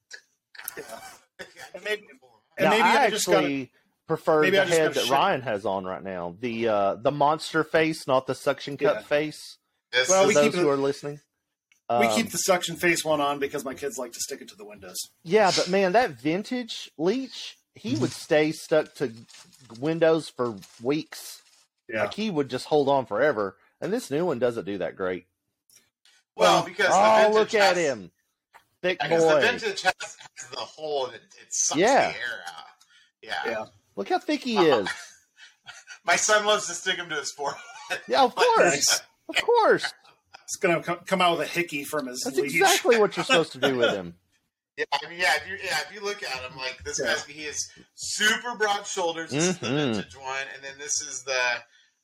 [0.76, 1.00] Yeah.
[1.40, 2.42] I And maybe- pull him out.
[2.58, 3.70] And now, maybe I, I just gotta- actually
[4.16, 6.36] prefer maybe the I just head that shit- Ryan has on right now.
[6.40, 9.02] The uh the monster face, not the suction cup Yeah.
[9.02, 9.58] face.
[9.92, 11.20] This Well, For we those keep who it- are listening.
[11.90, 14.48] we Um, keep the suction face one on because my kids like to stick it
[14.48, 14.96] to the windows.
[15.24, 19.12] Yeah, but man, that vintage Leech, he would stay stuck to
[19.78, 21.42] windows for weeks.
[21.88, 22.02] Yeah.
[22.04, 23.56] Like he would just hold on forever.
[23.80, 25.26] And this new one doesn't do that great.
[26.36, 28.10] well, because the oh, vintage look at has- him.
[28.80, 29.40] thick Because the boy.
[29.40, 32.12] vintage has, has the hole and it, it sucks Yeah.
[32.12, 32.64] the air out.
[33.22, 33.42] Yeah.
[33.46, 33.64] Yeah.
[33.96, 34.88] Look how thick he is.
[36.04, 37.60] My son loves to stick him to his forehead.
[38.08, 39.02] Yeah, of course, Nice.
[39.28, 39.92] of course.
[40.44, 42.54] It's gonna come out with a hickey from his That's leash.
[42.54, 44.14] exactly what you're supposed to do with him.
[44.78, 47.08] Yeah, I mean, yeah, if you yeah, if you look at him, like this Yeah.
[47.12, 47.58] guy's he has
[47.94, 49.30] super broad shoulders.
[49.30, 49.92] This is the Mhm.
[49.94, 51.38] vintage one, and then this is the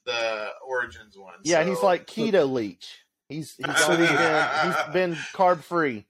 [0.04, 1.36] the origins one.
[1.44, 2.86] Yeah, So, he's like keto leech.
[3.30, 6.04] He's he's, already been, he's been carb free.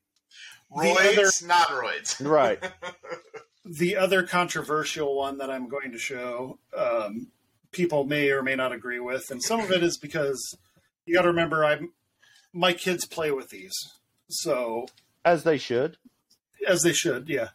[0.77, 2.29] roids, not roids.
[2.29, 2.61] Right.
[3.71, 7.29] The other controversial one that I'm going to show, um,
[7.71, 10.57] people may or may not agree with, and some of it is because
[11.05, 11.93] you got to remember, I'm
[12.53, 13.75] my kids play with these,
[14.29, 14.87] so
[15.25, 15.99] As they should.
[16.67, 17.49] as they should, yeah.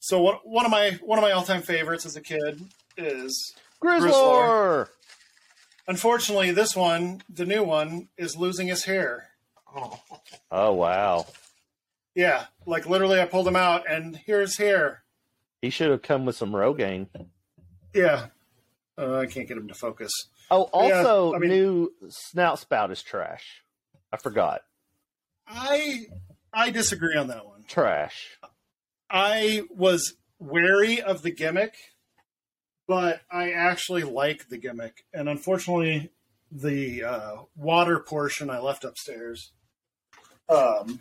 [0.00, 2.60] So one one of my one of my all time favorites as a kid
[2.96, 4.88] is Grizzlor.
[5.86, 9.28] unfortunately this one, the new one, is losing his hair.
[9.74, 9.98] Oh.
[10.50, 11.26] Oh wow.
[12.14, 15.02] Yeah, like literally, I pulled him out, and here's hair.
[15.62, 17.08] He should have come with some Rogaine.
[17.94, 18.26] Yeah,
[18.96, 20.10] uh, I can't get him to focus.
[20.50, 23.62] Oh, Yeah, also I mean- new snout spout is trash.
[24.12, 24.62] I forgot.
[25.46, 26.06] I
[26.52, 27.64] I disagree on that one.
[27.66, 28.38] Trash.
[29.10, 31.74] I was wary of the gimmick,
[32.86, 35.04] but I actually like the gimmick.
[35.12, 36.10] And unfortunately,
[36.50, 39.52] the uh, water portion I left upstairs.
[40.48, 41.00] Um,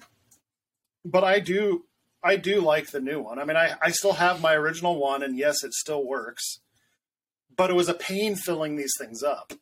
[1.06, 1.86] but I do,
[2.28, 3.40] I do like the new one.
[3.40, 6.60] I mean, I, I still have my original one, and yes, it still works.
[7.56, 9.54] But it was a pain filling these things up.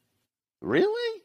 [0.61, 1.21] Really?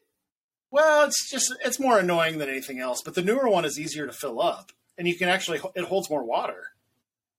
[0.71, 3.01] Well, it's just it's more annoying than anything else.
[3.05, 6.09] But the newer one is easier to fill up, and you can actually it holds
[6.11, 6.63] more water.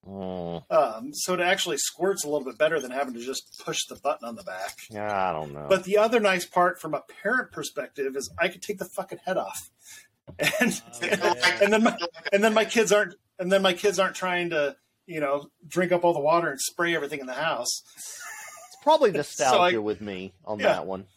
[0.05, 3.85] Mm, Um, so it actually squirts a little bit better than having to just push
[3.87, 4.75] the button on the back.
[4.89, 5.67] Yeah, I don't know.
[5.69, 9.19] But the other nice part from a parent perspective is I could take the fucking
[9.25, 9.69] head off,
[10.59, 11.33] and yeah.
[11.61, 11.97] and then my
[12.33, 14.75] and then my kids aren't and then my kids aren't trying to
[15.07, 17.81] you know drink up all the water and spray everything in the house.
[17.97, 20.67] it's probably nostalgia I- with me on Yeah.
[20.67, 21.07] that one.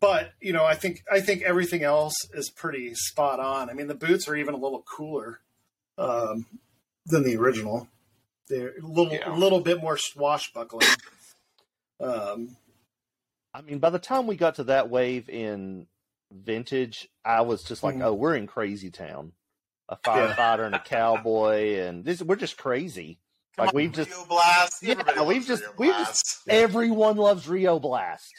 [0.00, 3.70] But you know, I think I think everything else is pretty spot on.
[3.70, 5.40] I mean, the boots are even a little cooler
[5.96, 6.46] um,
[7.06, 7.88] than the original.
[8.48, 9.34] They're a little Yeah.
[9.34, 10.86] a little bit more swashbuckling.
[12.00, 12.56] Um,
[13.54, 15.86] I mean, by the time we got to that wave in
[16.30, 18.04] vintage, I was just like, Mhm.
[18.04, 19.32] "Oh, we're in crazy town."
[19.88, 23.18] A firefighter and a cowboy, and this we're just crazy.
[23.56, 24.82] Come Like on, we've just Blast.
[24.82, 26.40] Yeah, we've just- Rio we've Blast.
[26.48, 28.30] everyone loves Rio Blast.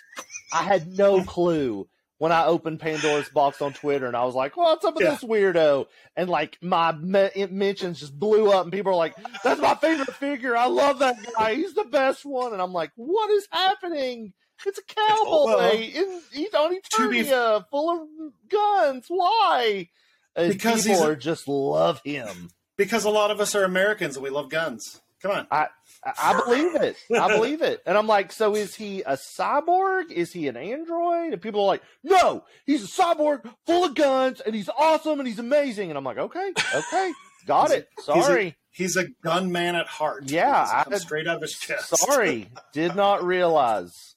[0.53, 1.87] I had no clue
[2.19, 5.11] when I opened Pandora's box on Twitter, and I was like, "What's up with Yeah.
[5.11, 9.59] this weirdo?" And like my me- mentions just blew up, and people are like, "That's
[9.61, 10.55] my favorite figure.
[10.55, 11.55] I love that guy.
[11.55, 14.33] He's the best one." And I'm like, "What is happening?"
[14.65, 18.07] It's a cowboy well, in he's on to be- Eternia, full of
[18.49, 19.05] guns.
[19.07, 19.87] Why?
[20.35, 22.49] And Because people a- are just love him.
[22.77, 25.01] because a lot of us are Americans and we love guns.
[25.21, 25.47] Come on.
[25.51, 25.67] I,
[26.05, 26.95] I believe it.
[27.13, 27.81] I believe it.
[27.85, 30.11] And I'm like, so is he a cyborg?
[30.11, 31.33] Is he an android?
[31.33, 35.27] And people are like, no, he's a cyborg full of guns and he's awesome and
[35.27, 35.89] he's amazing.
[35.89, 37.11] And I'm like, okay, okay,
[37.45, 37.89] got it.
[37.99, 38.55] Sorry.
[38.71, 40.31] He's a gunman at heart.
[40.31, 41.89] Yeah, I- straight out of his chest.
[41.97, 42.47] Sorry.
[42.73, 44.15] Did not realize.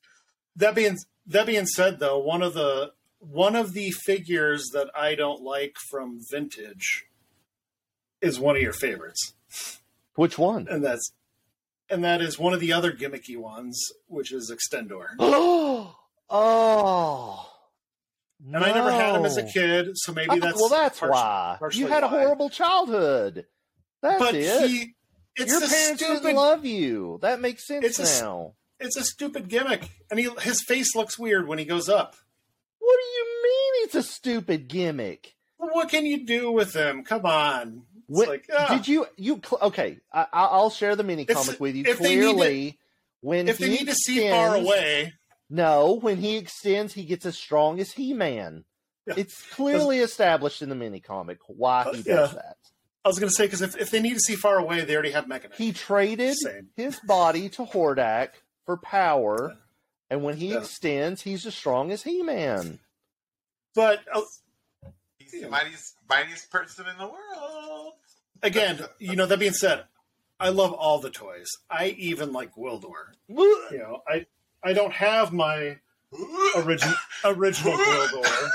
[0.57, 2.92] That being that being said, though, one of the
[3.30, 7.04] one of the figures that I don't like from vintage
[8.20, 9.35] is one of your favorites,
[10.16, 10.66] Which one?
[10.68, 11.12] and that's
[11.88, 15.06] and that is one of the other gimmicky ones, which is Extendor.
[15.18, 15.94] oh.
[18.44, 21.56] And I never had him as a kid, so maybe that's well, that's partially- why.
[21.58, 22.22] partially You had a why.
[22.22, 23.46] horrible childhood.
[24.02, 24.68] That's But it.
[24.70, 24.94] he,
[25.37, 27.18] it's Your a parents stupid, didn't love you.
[27.22, 28.54] That makes sense It's a now.
[28.80, 32.16] it's a stupid gimmick, and he his face looks weird when he goes up.
[33.03, 35.35] What do you mean it's a stupid gimmick?
[35.59, 37.05] What can you do with them?
[37.05, 37.83] Come on.
[38.07, 38.75] When- like, ah.
[38.77, 39.99] Did you you okay?
[40.12, 41.85] I, I- I'll share the mini comic with you.
[41.85, 42.79] they to- Clearly,
[43.21, 45.15] when if he they need to see far away,
[45.51, 48.65] no, when he extends, he gets as strong as He Man.
[49.07, 49.15] Yeah.
[49.17, 52.27] It's clearly established in the mini comic why he Uh, does yeah.
[52.27, 52.57] that.
[53.05, 54.95] I was going to say because if, if they need to see far away, they
[54.95, 55.55] already have Mekaneck.
[55.57, 56.69] He traded Same.
[56.77, 58.29] his body to Hordak
[58.65, 59.57] for power,
[60.09, 60.59] and when he Yeah.
[60.59, 62.79] extends, he's as strong as He Man.
[63.74, 64.20] But uh,
[65.18, 67.92] He's the mightiest, mightiest person in the world.
[68.42, 69.85] again, you know that being said,
[70.40, 71.48] I love all the toys.
[71.70, 73.14] I even like Gwildor.
[73.28, 74.26] You know, I
[74.62, 75.78] I don't have my
[76.56, 78.50] original original Gwildor,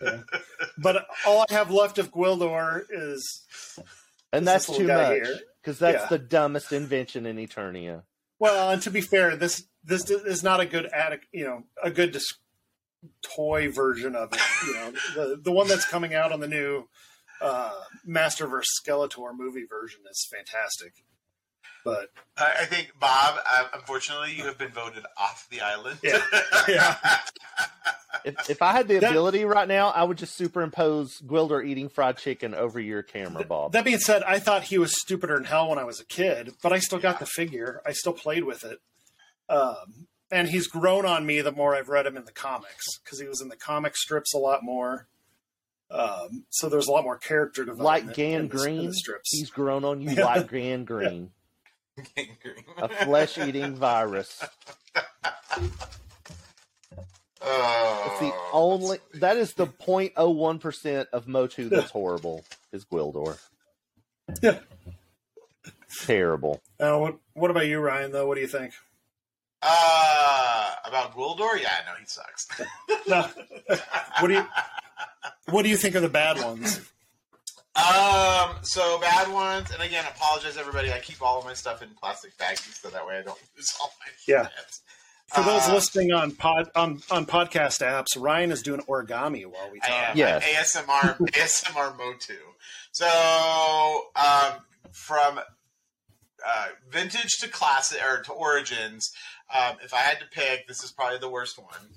[0.78, 3.42] but all I have left of Gwildor is
[4.32, 5.26] And that's too much
[5.60, 6.08] because that's Yeah.
[6.08, 8.02] the dumbest invention in Eternia.
[8.38, 8.70] well.
[8.70, 11.26] And to be fair, this this is not a good addict.
[11.32, 12.34] You know, a good dis-
[13.22, 14.40] toy version of it.
[14.66, 16.88] You know, the the one that's coming out on the new
[17.40, 17.72] uh,
[18.04, 18.68] Master vs.
[18.84, 20.92] Skeletor movie version is fantastic.
[21.84, 23.38] But I I think Bob.
[23.48, 25.98] Uh, unfortunately, you have been voted off the island.
[26.02, 26.22] Yeah.
[26.68, 26.96] Yeah.
[28.24, 31.88] If, if I had the That- ability right now, I would just superimpose Gwildor eating
[31.88, 33.72] fried chicken over your camera, Bob.
[33.72, 36.52] that being said, I thought he was stupider than hell when I was a kid,
[36.62, 37.80] but I still got the figure.
[37.84, 38.78] I still played with it.
[39.48, 43.20] Um, and he's grown on me the more I've read him in the comics because
[43.20, 45.06] he was in the comic strips a lot more.
[45.90, 48.06] Um, so there's a lot more character development.
[48.06, 49.30] like Gan in the- in Green, the strips.
[49.30, 50.24] he's grown on you Yeah.
[50.24, 51.30] like Gan Green,
[52.78, 54.42] a flesh-eating virus.
[57.44, 63.36] Oh, It's the only that is the 0.01 percent of Motu that's horrible is Gwildor.
[64.40, 64.60] Yeah.
[66.04, 66.62] Terrible.
[66.78, 68.12] Uh, what What about you, Ryan?
[68.12, 68.72] Though, what do you think?
[69.62, 71.60] Uh, about Gwildor?
[71.60, 72.48] Yeah, no, he sucks.
[73.08, 73.28] No.
[74.20, 74.46] what do you
[75.50, 76.80] What do you think of the bad ones?
[77.74, 80.92] Um, so bad ones, and again, apologize everybody.
[80.92, 83.72] I keep all of my stuff in plastic baggies so that way I don't lose
[83.80, 84.42] all my Yeah.
[84.48, 84.78] shit.
[85.28, 89.70] For those Uh, listening on pod on on podcast apps, Ryan is doing origami while
[89.70, 90.08] we I talk.
[90.10, 90.44] am Yes.
[90.76, 92.36] ASMR ASMR Motu.
[92.92, 94.52] So um,
[94.92, 95.40] from
[96.46, 99.10] uh, vintage to classic or to origins,
[99.54, 101.90] um, if I had to pick, this is probably the worst one.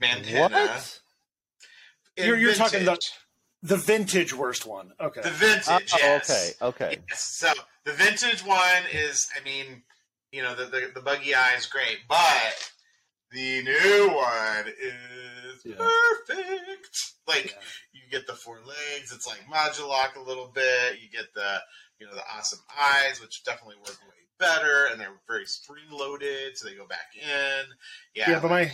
[0.00, 0.50] Mantenna.
[0.50, 1.00] What?
[2.16, 3.12] You're- you're talking vintage.
[3.62, 4.92] The vintage worst one.
[5.00, 5.20] Okay.
[5.22, 5.92] the vintage.
[5.94, 6.30] Oh, yes.
[6.60, 6.96] okay, okay.
[7.08, 7.22] Yes.
[7.38, 7.52] So
[7.84, 9.84] the vintage one is, I mean,
[10.32, 12.71] you know, the, the, the buggy eye is great, but
[13.32, 15.76] the new one is Yeah.
[15.76, 17.12] perfect.
[17.26, 17.60] Like Yeah.
[17.92, 21.00] you get the four legs, it's like Modulok a little bit.
[21.00, 21.60] You get the,
[21.98, 26.56] you know, the awesome eyes, which definitely work way better, and they're very spring loaded,
[26.58, 27.64] so they go back in.
[28.14, 28.72] Yeah, Yeah, but my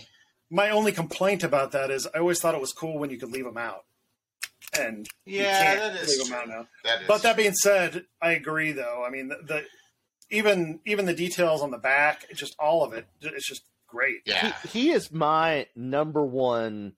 [0.50, 3.30] my only complaint about that is I always thought it was cool when you could
[3.30, 3.84] leave them out,
[4.78, 6.36] and you yeah, can't that is leave them true.
[6.38, 6.68] out now.
[6.84, 9.04] That is But that being said, I agree though.
[9.06, 9.64] I mean, the, the
[10.30, 14.20] even even the details on the back, it's just all of it, it's just great.
[14.24, 16.92] yeah, He, he is my number one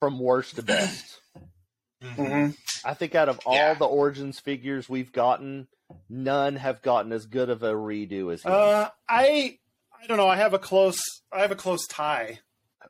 [0.00, 1.20] from worst to best.
[2.02, 2.50] hmm
[2.84, 3.74] I think out of all Yeah.
[3.74, 5.66] the Origins figures we've gotten,
[6.08, 8.52] none have gotten as good of a redo as him.
[8.52, 9.58] Uh, I
[10.00, 10.28] I don't know.
[10.28, 11.00] I have a close
[11.32, 12.40] I have a close tie.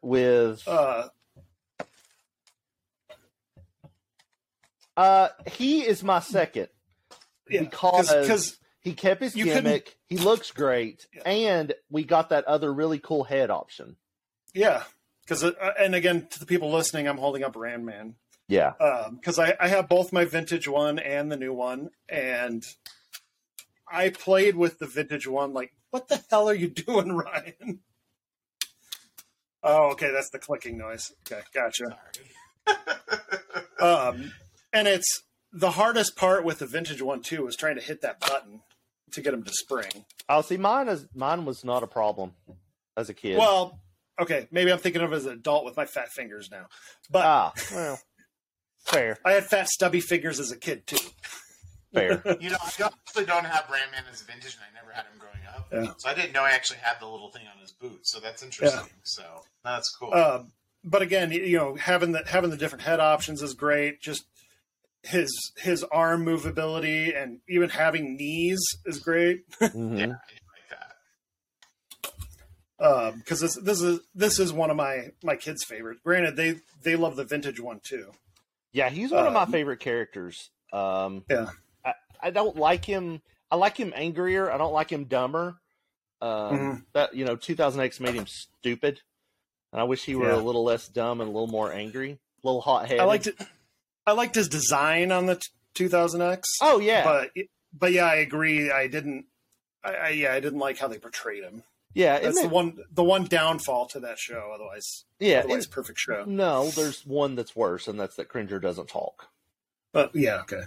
[0.02, 1.08] with Uh,
[4.96, 6.68] uh, he is my second
[7.48, 9.96] yeah, because because he kept his you couldn't- gimmick.
[10.09, 11.22] He looks great, Yeah.
[11.27, 13.96] and we got that other really cool head option.
[14.55, 14.85] yeah,
[15.25, 18.14] because uh, and again to the people listening, I'm holding up Ram Man.
[18.49, 18.75] Yeah,
[19.11, 22.64] because I, I have both my vintage one and the new one, and
[23.90, 25.53] I played with the vintage one.
[25.53, 27.81] Like, what the hell are you doing, Ryan?
[29.64, 31.12] Oh, okay, that's the clicking noise.
[31.31, 31.99] Okay, gotcha.
[33.81, 34.33] Um,
[34.72, 35.22] and it's
[35.53, 38.61] the hardest part with the vintage one too was trying to hit that button
[39.12, 40.04] to get him to spring.
[40.28, 40.56] I'll see.
[40.56, 42.32] Mine is mine was not a problem
[42.96, 43.38] as a kid.
[43.38, 43.78] Well,
[44.20, 46.66] okay, maybe I'm thinking of it as an adult with my fat fingers now,
[47.10, 47.98] but ah, well,
[48.86, 50.96] fair, I had fat stubby fingers as a kid too.
[51.94, 52.22] fair.
[52.40, 55.04] You know, I actually don't have Ram Man as a vintage, and I never had
[55.06, 55.68] him growing up.
[55.72, 55.94] Yeah.
[55.98, 58.00] So I didn't know I actually had the little thing on his boot.
[58.02, 58.90] So that's interesting.
[59.04, 59.22] So
[59.64, 60.12] that's cool.
[60.12, 60.52] Um,
[60.84, 64.00] but again, you- you know, having the having the different head options is great.
[64.02, 64.24] Just
[65.06, 69.98] his his arm movability and even having knees is great Mhm.
[69.98, 70.68] yeah, I like
[73.10, 73.14] that.
[73.18, 76.00] because this this is this is one of my my kids' favorites.
[76.04, 78.10] Granted, they they love the vintage one too.
[78.72, 80.50] Yeah, he's one of my Um, favorite characters.
[80.72, 81.50] Um, Yeah.
[81.84, 83.22] I, I don't like him.
[83.50, 84.50] I like him angrier.
[84.50, 85.56] I don't like him dumber.
[86.20, 86.84] Um, Mhm.
[86.92, 89.00] That you know, 2000X made him stupid,
[89.72, 90.36] and I wish he were Yeah.
[90.36, 93.00] a little less dumb and a little more angry, a little hot headed.
[93.00, 93.36] I liked it.
[94.06, 95.40] I liked his design on the
[95.74, 96.42] 2000X.
[96.62, 97.30] Oh yeah, but
[97.76, 98.70] but yeah, I agree.
[98.70, 99.26] I didn't.
[99.84, 101.62] I, I yeah, I didn't like how they portrayed him.
[101.94, 104.52] yeah, That's the it- one the one downfall to that show.
[104.54, 105.40] Otherwise, yeah.
[105.40, 106.24] otherwise, perfect show.
[106.26, 109.28] no, there's one that's worse, and that's that Cringer doesn't talk.
[109.92, 110.62] But yeah, okay.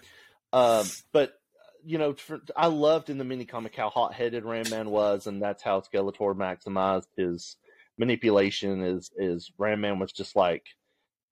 [0.53, 1.33] Um, but
[1.85, 5.27] you know, for, I loved in the mini comic how hot headed Ram Man was,
[5.27, 7.55] and that's how Skeletor maximized his
[7.97, 8.83] manipulation.
[8.83, 10.65] Is is Ram Man was just like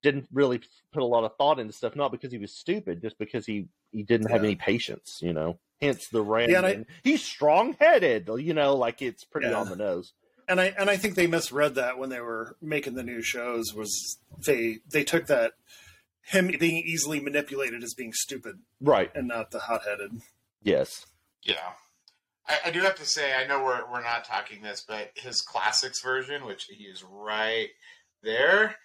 [0.03, 0.61] didn't really
[0.93, 3.67] put a lot of thought into stuff, not because he was stupid, just because he
[3.91, 5.19] he didn't have any patience.
[5.21, 6.51] You know, hence the rant.
[6.51, 8.29] Yeah, I- He's strong headed.
[8.37, 9.55] You know, like it's pretty Yeah.
[9.59, 10.13] on the nose.
[10.49, 13.73] and I and I think they misread that when they were making the new shows.
[13.73, 15.53] Was they they took that
[16.21, 19.09] him being easily manipulated as being stupid Right.
[19.15, 20.11] and not the hot headed.
[20.61, 21.05] Yes.
[21.43, 21.71] Yeah.
[22.45, 25.41] I, I do have to say, I know we're, we're not talking this, but his
[25.41, 27.69] classics version, which he is right
[28.23, 28.75] there,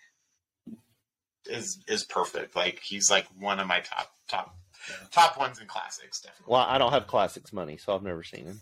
[1.46, 2.54] is is perfect.
[2.56, 4.56] Like he's like one of my top top
[4.88, 4.96] Yeah.
[5.10, 6.52] top ones in classics, definitely.
[6.52, 8.60] Well, I don't have classics money, so I've never seen him.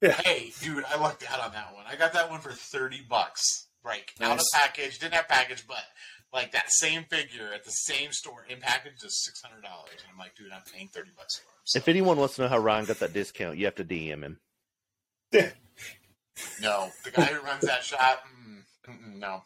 [0.00, 1.84] Hey, dude, I lucked out on that one.
[1.86, 3.66] I got that one for thirty bucks.
[3.84, 5.82] Like out of package, didn't have package, but
[6.32, 9.90] like that same figure at the same store in package is six hundred dollars.
[9.92, 11.54] And I'm like, dude, I'm paying thirty bucks for him.
[11.64, 14.22] So, If anyone wants to know how Ryan got that discount, you have to DM
[14.22, 14.38] him.
[16.62, 18.22] no, the guy who runs that shop,
[18.86, 19.42] no, I, mm, no,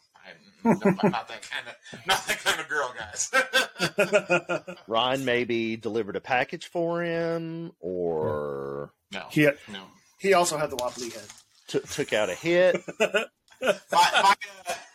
[0.63, 0.79] I'm
[1.11, 4.75] not that kind of not that kind of girl, guys.
[4.87, 9.83] Ryan maybe delivered a package for him, or no, he no.
[10.19, 11.23] he also had the wobbly head.
[11.67, 12.81] t- took out a hit.
[12.99, 14.35] my, my,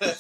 [0.01, 0.13] uh,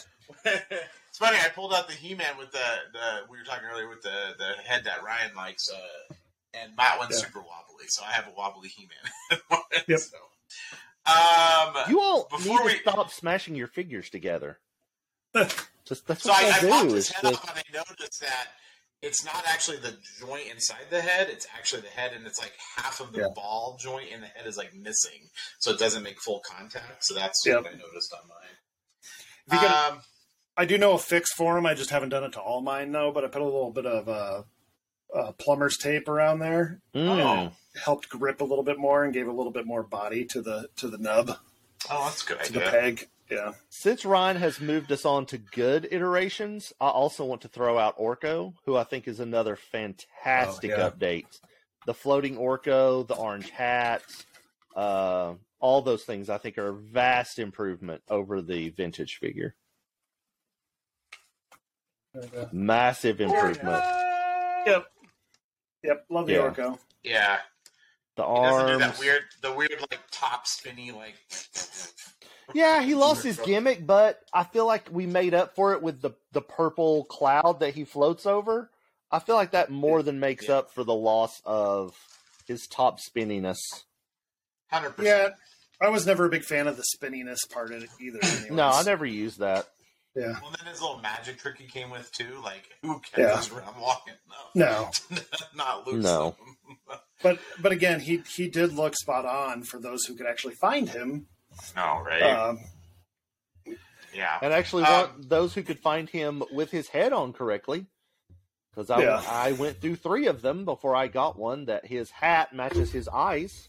[0.44, 1.36] it's funny.
[1.38, 2.58] I pulled out the He-Man with the,
[2.92, 6.14] the we were talking earlier with the the head that Ryan likes, uh,
[6.54, 7.26] and that one's Yeah.
[7.26, 7.86] super wobbly.
[7.88, 9.40] So I have a wobbly He-Man.
[9.88, 9.98] Yep.
[9.98, 10.16] So,
[11.06, 14.58] um, You all Before need we- to stop smashing your figures together.
[15.84, 18.20] Just that's so what I, I I popped his head just, off, and I noticed
[18.20, 18.48] that
[19.02, 22.52] it's not actually the joint inside the head; it's actually the head, and it's like
[22.76, 23.28] half of the Yeah.
[23.34, 27.04] ball joint, in the head is like missing, so it doesn't make full contact.
[27.04, 27.62] So that's Yep.
[27.64, 29.58] what I noticed on mine.
[29.64, 30.02] If Um,
[30.56, 31.64] I do know a fix for him.
[31.66, 33.10] I just haven't done it to all mine though.
[33.10, 34.42] But I put a little bit of uh,
[35.16, 36.80] uh, plumber's tape around there.
[36.94, 37.08] Mm.
[37.08, 37.52] oh,
[37.84, 40.68] Helped grip a little bit more and gave a little bit more body to the
[40.76, 41.36] to the nub
[41.88, 43.08] oh, that's a good to the peg.
[43.30, 43.52] Yeah.
[43.68, 47.96] Since Ryan has moved us on to good iterations, I also want to throw out
[47.98, 50.90] Orko, who I think is another fantastic Oh, yeah.
[50.90, 51.40] update.
[51.86, 54.02] The floating Orko, the orange hat,
[54.74, 59.54] uh, all those things I think are a vast improvement over the vintage figure.
[62.52, 63.84] Massive improvement.
[64.66, 64.86] Yep.
[65.84, 66.06] Yep.
[66.10, 66.38] Love the Yeah.
[66.50, 66.78] Orko.
[67.02, 67.38] Yeah,
[68.16, 68.80] The he doesn't do arms.
[68.80, 71.14] that weird, the weird like top spinny like.
[72.54, 76.00] Yeah, he lost his gimmick, but I feel like we made up for it with
[76.02, 78.70] the the purple cloud that he floats over.
[79.10, 80.56] I feel like that more than makes Yeah.
[80.58, 81.94] up for the loss of
[82.46, 83.58] his top spinniness.
[84.70, 85.34] Hundred percent.
[85.80, 85.86] Yeah.
[85.86, 88.18] I was never a big fan of the spinniness part of it either.
[88.22, 88.50] Anyways.
[88.50, 89.66] No, I never used that.
[90.14, 90.38] Yeah.
[90.42, 92.40] Well, then his little magic trick he came with too.
[92.44, 93.26] Like, who kept Yeah.
[93.36, 94.14] this around walking?
[94.54, 95.18] No, No.
[95.54, 96.04] not loose.
[96.04, 96.36] No.
[97.22, 100.88] But but again, he he did look spot on for those who could actually find
[100.88, 101.26] him.
[101.76, 102.22] No, right?
[102.22, 102.58] Um,
[104.14, 104.38] yeah.
[104.42, 107.86] And actually, Um, want those who could find him with his head on correctly,
[108.70, 109.22] because I Yeah.
[109.28, 113.08] I went through three of them before I got one that his hat matches his
[113.08, 113.68] eyes.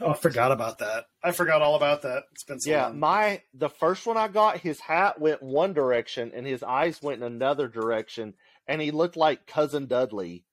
[0.00, 1.06] oh, I forgot about that.
[1.22, 2.24] I forgot all about that.
[2.32, 2.98] It's been so Yeah, long.
[2.98, 7.22] my the first one I got, his hat went one direction and his eyes went
[7.22, 8.34] in another direction,
[8.66, 10.44] and he looked like cousin Dudley.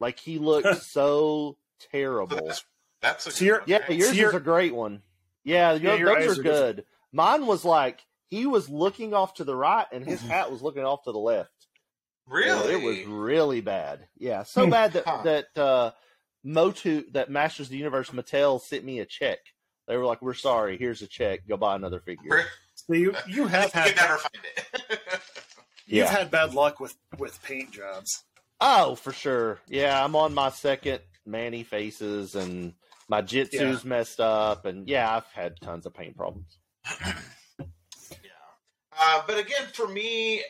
[0.00, 2.46] Like he looked so So terrible.
[2.46, 2.64] that's,
[3.02, 3.90] that's a So good one, Yeah, right?
[3.90, 5.02] yours So is a great one.
[5.44, 6.76] Yeah, Yeah, your- your those are are different.
[6.76, 6.84] good.
[7.12, 10.84] Mine was like he was looking off to the right and his hat was looking
[10.84, 11.50] off to the left.
[12.26, 12.72] really.
[12.74, 14.06] It was really bad.
[14.16, 15.22] Yeah, so bad that Huh.
[15.24, 15.90] that uh,
[16.44, 19.38] Motu that Masters of the Universe Mattel sent me a check.
[19.88, 20.78] They were like, "We're sorry.
[20.78, 21.40] Here's a check.
[21.48, 25.00] Go buy another figure." So you you have had could never find it.
[25.86, 26.10] you've Yeah.
[26.10, 28.22] had bad luck with with paint jobs.
[28.60, 29.58] Oh, for sure.
[29.66, 32.74] Yeah, I'm on my second Man-E-Faces, and
[33.08, 36.58] my Jitsu's messed up, and yeah, I've had tons of pain problems.
[37.00, 37.14] yeah.
[38.98, 40.42] Uh, but again, for me,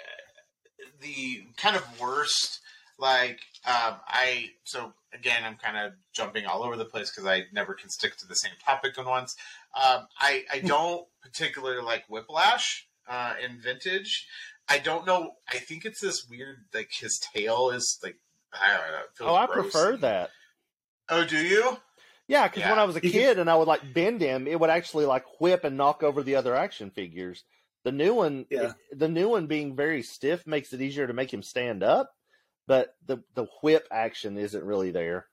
[1.00, 2.60] the kind of worst,
[2.98, 7.44] like, um, I, so again, I'm kind of jumping all over the place because I
[7.52, 9.36] never can stick to the same topic at once.
[9.74, 14.26] Um, I, I don't particularly like Whiplash uh, in vintage.
[14.68, 15.32] I don't know.
[15.52, 18.16] I think it's this weird, like, his tail is like,
[18.53, 19.32] I don't know.
[19.32, 20.30] Oh, I prefer that.
[21.09, 21.78] Oh, do you?
[22.29, 24.70] Yeah, because when I was a kid and I would like bend him, it would
[24.70, 27.45] actually like whip and knock over the other action figures.
[27.85, 28.73] The new one, Yeah.
[28.93, 32.14] the new one being very stiff makes it easier to make him stand up,
[32.66, 35.27] but the the whip action isn't really there.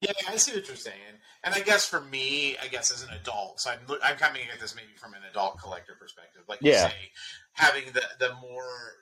[0.00, 0.96] Yeah, I see what you're saying,
[1.44, 4.42] and I guess for me, I guess as an adult, so I'm look- I'm coming
[4.52, 6.88] at this maybe from an adult collector perspective, like you Yeah.
[6.88, 7.12] say,
[7.52, 8.96] having the the more,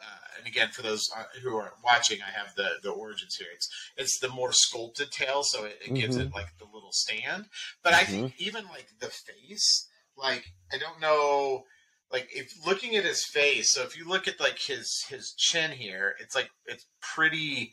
[0.00, 3.48] uh, and again for those uh, who are watching, I have the the origins here.
[3.54, 6.26] It's it's the more sculpted tail, so it, it gives Mm-hmm.
[6.28, 7.46] it like the little stand.
[7.82, 11.64] But I think even like the face, like I don't know.
[12.12, 15.72] Like if looking at his face, so if you look at like his his chin
[15.72, 17.72] here, it's like it's pretty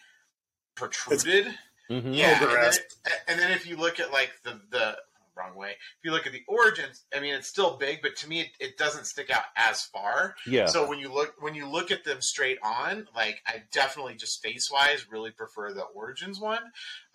[0.76, 1.48] protruded.
[1.90, 2.16] Mhm.
[2.16, 2.74] Yeah, and then,
[3.28, 4.98] and then if you look at like the the
[5.36, 5.72] wrong way.
[5.72, 8.48] If you look at the origins, I mean, it's still big, but to me, it,
[8.60, 10.36] it doesn't stick out as far.
[10.46, 10.68] Yeah.
[10.68, 14.42] So when you look when you look at them straight on, like I definitely just
[14.42, 16.64] face wise really prefer the Origins one.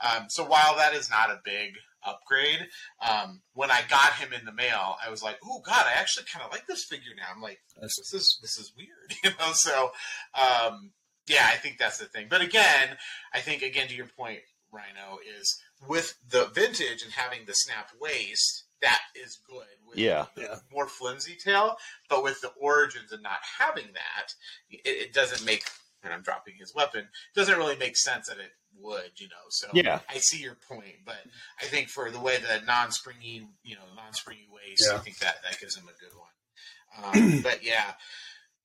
[0.00, 1.72] Um, so while that is not a big
[2.04, 2.66] upgrade,
[3.06, 6.26] um, when I got him in the mail, I was like, "Oh God, I actually
[6.32, 9.52] kind of like this figure now." I'm like, "This is this is weird," you know.
[9.52, 9.90] So
[10.34, 10.92] um,
[11.26, 12.26] yeah, I think that's the thing.
[12.30, 12.96] But again,
[13.32, 14.40] I think again to your point,
[14.72, 18.64] Rhino is with the vintage and having the snap waist.
[18.82, 19.66] That is good.
[19.86, 20.26] With Yeah.
[20.34, 20.56] the Yeah.
[20.70, 21.76] more flimsy tail,
[22.08, 24.34] but with the origins and not having that,
[24.70, 25.64] it, it doesn't make.
[26.02, 27.08] And I'm dropping his weapon.
[27.34, 29.44] Doesn't really make sense that it would, you know.
[29.48, 30.00] So Yeah.
[30.08, 31.16] I see your point, but
[31.60, 35.58] I think for the way the non-springy, you know, non-springy waist, I think that that
[35.58, 37.32] gives him a good one.
[37.36, 37.94] Um, but yeah,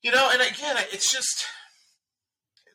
[0.01, 1.45] you know, and again, it's just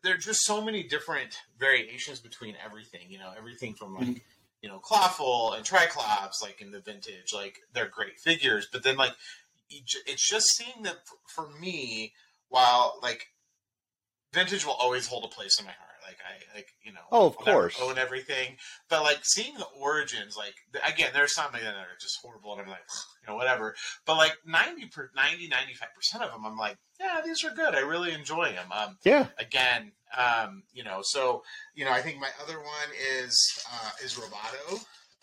[0.07, 3.09] there are just so many different variations between everything.
[3.09, 4.19] You know, everything from like mm-hmm.
[4.63, 8.69] you know Clawful and Tri-Klops, like in the vintage, like they're great figures.
[8.71, 9.13] But then like
[9.69, 12.15] it's just seeing them f- for me.
[12.49, 13.27] While like
[14.33, 15.86] vintage will always hold a place in my heart.
[16.07, 17.01] Like I like you know.
[17.11, 17.77] Oh, of course.
[17.83, 18.57] Own everything,
[18.89, 20.55] but like seeing the origins, like
[20.87, 22.87] again, there's some that are just horrible, and I'm like,
[23.23, 23.75] you know, whatever.
[24.07, 27.75] But like 90 per 90 95 percent of them, I'm like, yeah, these are good.
[27.75, 28.71] I really enjoy them.
[28.71, 29.27] Um, Yeah.
[29.39, 31.43] again, um, you know, so
[31.75, 33.35] you know, I think my other one is
[33.69, 34.75] uh, is Roboto,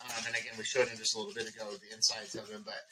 [0.04, 2.62] um, and again, we showed him just a little bit ago the insides of him,
[2.64, 2.82] but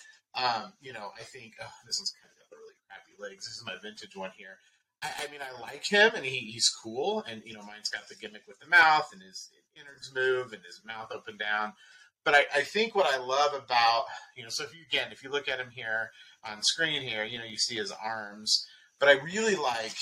[0.41, 3.45] um, you know, I think oh, this one's kind of got really crappy legs.
[3.45, 4.57] This is my vintage one here.
[5.03, 8.09] I, I mean, I like him, and he, he's cool, and you know, mine's got
[8.09, 11.73] the gimmick with the mouth and his innards move and his mouth up and down.
[12.25, 14.05] But I, I think what I love about
[14.37, 16.11] you know, so if you again, if you look at him here
[16.45, 18.67] on screen here, you know, you see his arms.
[18.99, 19.97] But I really like,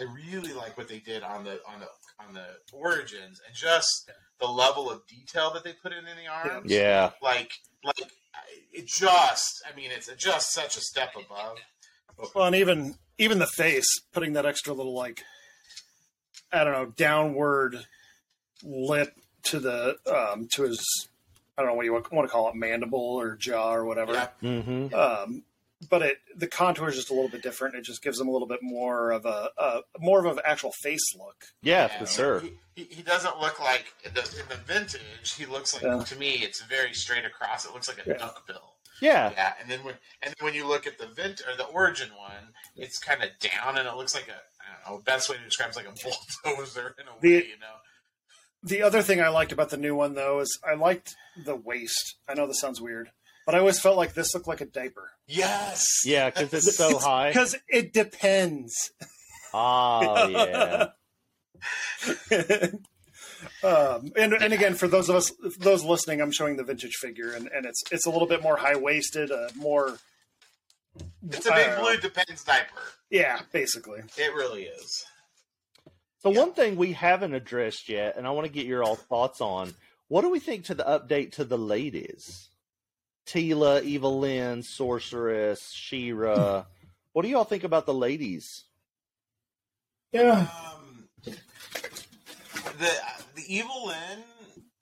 [0.00, 1.88] I really like what they did on the on the
[2.26, 6.30] on the origins and just the level of detail that they put in in the
[6.30, 6.70] arms.
[6.70, 7.10] Yeah.
[7.22, 7.52] Like,
[7.84, 8.10] like
[8.72, 11.58] it just, I mean, it's just such a step above.
[12.34, 15.22] Well, and even even the face, putting that extra little like
[16.52, 17.84] I don't know downward
[18.62, 19.14] lip
[19.44, 20.84] to the um to his
[21.58, 24.12] I don't know what you want to call it mandible or jaw or whatever.
[24.12, 24.28] Yeah.
[24.42, 24.94] Mm-hmm.
[24.94, 25.42] Um,
[25.90, 27.74] but it the contour is just a little bit different.
[27.76, 30.72] It just gives him a little bit more of a, a more of an actual
[30.82, 31.36] face look.
[31.62, 32.40] Yeah, Yeah, for sure.
[32.40, 35.34] He, he, he doesn't look like in the, in the vintage.
[35.36, 36.02] He looks like Yeah.
[36.02, 37.64] to me, it's very straight across.
[37.66, 38.16] It looks like a Yeah.
[38.18, 38.72] duck bill.
[39.02, 39.30] Yeah.
[39.32, 42.08] Yeah, and then when and then when you look at the vent or the origin
[42.16, 45.02] one, it's kind of down and it looks like a I don't know.
[45.02, 45.92] Best way to describe it's like a
[46.44, 47.74] bulldozer in a way, The- you know.
[48.62, 52.16] The other thing I liked about the new one though is I liked the waist.
[52.28, 53.10] I know this sounds weird,
[53.44, 55.84] but I always felt like this looked like a diaper Yes.
[56.04, 57.28] Yeah, because it's so high.
[57.30, 58.74] because it depends.
[59.54, 60.28] Oh,
[62.30, 62.66] yeah.
[63.64, 67.32] Um, and and again, for those of us those listening, I'm showing the vintage figure,
[67.32, 69.98] and, and it's it's a little bit more high waisted, uh, more
[71.30, 72.80] It's a big don't blue depends diaper.
[73.10, 74.00] yeah, basically.
[74.18, 75.04] It really is.
[76.22, 76.40] So Yeah.
[76.40, 79.74] one thing we haven't addressed yet, and I want to get your all thoughts on,
[80.08, 82.48] what do we think to the update to the ladies?
[83.26, 86.64] Teela, Evil-Lyn, Sorceress, She-Ra.
[87.12, 88.64] what do y'all think about the ladies?
[90.12, 90.85] Yeah, Um,
[92.78, 92.90] the
[93.34, 94.22] the Evil-Lyn,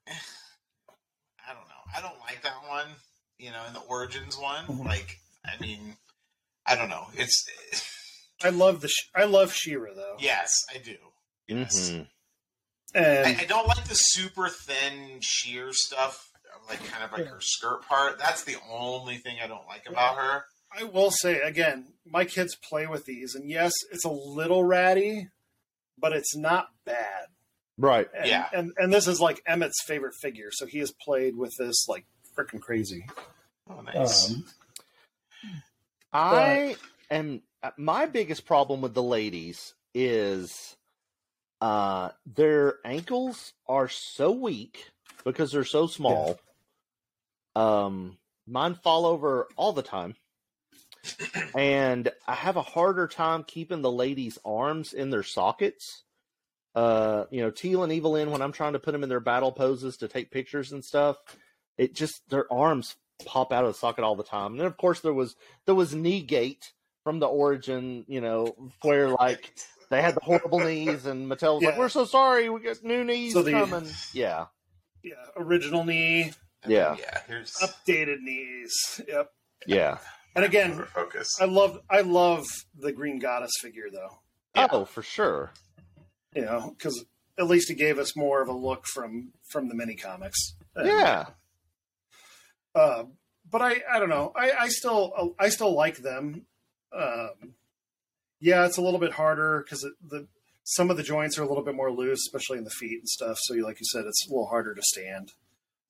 [0.09, 1.85] I don't know.
[1.97, 2.87] I don't like that one.
[3.39, 4.85] You know, in the origins one, Mhm.
[4.87, 5.97] like I mean,
[6.66, 7.09] I don't know.
[7.14, 7.45] It's
[8.43, 10.97] I love the I love She-Ra though, yes, I do.
[11.47, 11.91] Yes.
[11.91, 12.09] Mhm.
[12.95, 16.30] and I, I don't like the super thin sheer stuff,
[16.68, 18.18] like kind of like her skirt part.
[18.18, 20.45] That's the only thing I don't like about her.
[20.76, 25.28] I will say again, my kids play with these, and yes, it's a little ratty,
[25.99, 27.26] but it's not bad.
[27.77, 28.09] Right.
[28.16, 28.49] And, Yeah.
[28.53, 32.05] and and this is like Emmett's favorite figure, so he has played with this like
[32.37, 33.07] freaking crazy.
[33.68, 34.31] Oh, nice.
[34.31, 34.45] Um,
[36.12, 36.77] I
[37.11, 40.77] am uh, my biggest problem with the ladies is
[41.61, 44.91] uh their ankles are so weak
[45.25, 46.39] because they're so small.
[47.57, 50.14] Um mine fall over all the time.
[51.57, 56.03] and I have a harder time keeping the ladies' arms in their sockets.
[56.75, 59.53] Uh, you know, Teela and Evil-Lyn, when I'm trying to put them in their battle
[59.53, 61.16] poses to take pictures and stuff,
[61.79, 64.53] it just their arms pop out of the socket all the time.
[64.53, 66.72] And then of course there was there was knee gate
[67.05, 69.55] from the origin, you know, where like
[69.91, 73.05] they had the horrible knees and Mattel was like, We're so sorry, we got new
[73.05, 73.89] knees So the- coming.
[74.12, 74.47] Yeah.
[75.05, 76.33] yeah, original knee,
[76.66, 76.97] yeah.
[76.99, 77.18] yeah.
[77.29, 79.01] Here's updated knees.
[79.07, 79.31] Yep.
[79.66, 79.99] Yeah.
[80.35, 81.29] And again, focus.
[81.41, 82.45] I love I love
[82.77, 84.18] the Green Goddess figure though.
[84.57, 84.66] Yeah.
[84.72, 85.53] Oh, for sure.
[86.35, 87.05] You know, because
[87.39, 90.55] at least it gave us more of a look from from the mini comics.
[90.74, 91.26] And, Yeah.
[92.74, 93.05] Uh,
[93.51, 94.32] but I I don't know.
[94.35, 96.47] I I still I still like them.
[96.93, 97.55] Um,
[98.41, 100.26] yeah, it's a little bit harder because the
[100.64, 103.09] some of the joints are a little bit more loose, especially in the feet and
[103.09, 103.37] stuff.
[103.43, 105.32] So, you like you said, it's a little harder to stand.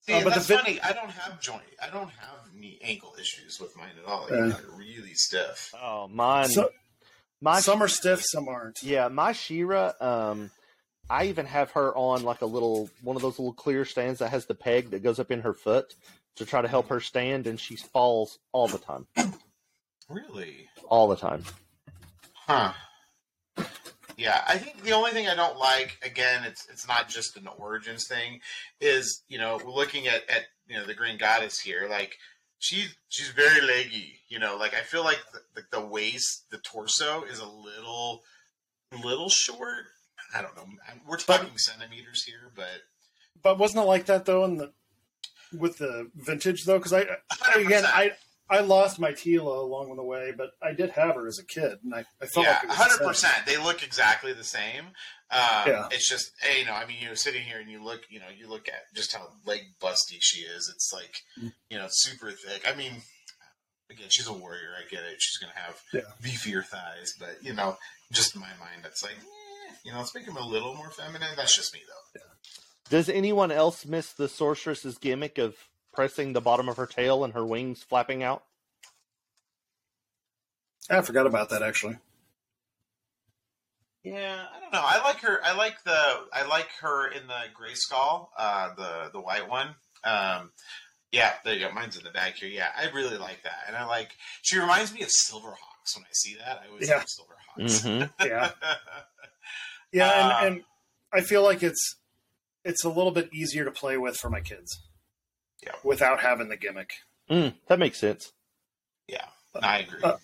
[0.02, 0.80] See, Uh, but the that's vin- funny.
[0.80, 1.62] I don't have joint.
[1.80, 4.26] I don't have knee ankle issues with mine at all.
[4.30, 4.48] Yeah.
[4.48, 5.70] They're really stiff.
[5.80, 6.48] Oh, mine.
[6.48, 6.70] So-
[7.40, 8.82] my some are stiff, some aren't.
[8.82, 10.50] Yeah, my She-Ra, um,
[11.10, 14.30] I even have her on like a little one of those little clear stands that
[14.30, 15.94] has the peg that goes up in her foot
[16.36, 19.06] to try to help her stand, and she falls all the time,
[20.08, 20.68] Really?
[20.88, 21.44] all the time.
[22.34, 22.72] Huh.
[24.16, 27.48] Yeah, I think the only thing I don't like, again, it's it's not just an
[27.58, 28.40] origins thing,
[28.80, 32.16] is you know we're looking at at you know the Green Goddess here, like
[32.64, 36.58] she's she's very leggy, you know, like I feel like the, the, the waist, the
[36.58, 38.22] torso is a little
[39.02, 39.84] little short.
[40.34, 40.64] I don't know.
[41.06, 42.82] We're talking centimeters here, but
[43.42, 44.72] But wasn't it like that though in the
[45.52, 46.78] with the vintage though?
[46.78, 47.00] Because I
[47.54, 47.90] again 100%.
[47.92, 48.12] I
[48.50, 51.78] I lost my Teela along the way, but I did have her as a kid,
[51.82, 53.08] and I, I felt yeah, like it was the hundred same.
[53.08, 53.46] percent.
[53.46, 54.86] They look exactly the same.
[55.30, 55.88] Um, Yeah.
[55.90, 58.48] It's just, you know, I mean, you're sitting here and you look, you know, you
[58.48, 60.70] look at just how leg busty she is.
[60.74, 61.52] It's like, Mm.
[61.70, 62.62] you know, super thick.
[62.70, 62.92] I mean,
[63.90, 64.74] again, she's a warrior.
[64.78, 65.16] I get it.
[65.20, 66.00] She's gonna have Yeah.
[66.22, 67.78] beefier thighs, but you know,
[68.12, 70.90] just in my mind, that's like, eh, you know, let's make him a little more
[70.90, 71.30] feminine.
[71.36, 72.20] That's just me though.
[72.90, 75.56] Does anyone else miss the sorceress's gimmick of
[75.94, 78.44] pressing the bottom of her tail and her wings flapping out?
[80.90, 81.96] I forgot about that actually.
[84.02, 84.82] Yeah, I don't know.
[84.84, 85.40] I like her.
[85.42, 85.96] I like the.
[86.32, 89.68] I like her in the Grayskull, uh, the the white one.
[90.04, 90.50] Um,
[91.10, 91.72] yeah, there you go.
[91.72, 92.50] Mine's in the back here.
[92.50, 94.10] Yeah, I really like that, and I like.
[94.42, 95.96] She reminds me of Silverhawks.
[95.96, 96.98] When I see that, I always Yeah.
[96.98, 97.82] think Silverhawks.
[97.86, 98.26] Mm-hmm.
[98.26, 98.50] Yeah,
[99.92, 100.64] yeah, Uh, and, and
[101.14, 101.96] I feel like it's
[102.62, 104.78] it's a little bit easier to play with for my kids.
[105.64, 105.72] Yeah.
[105.82, 106.92] without having the gimmick.
[107.30, 108.32] Mm, that makes sense.
[109.08, 109.26] yeah,
[109.60, 110.00] I agree.
[110.02, 110.16] Uh,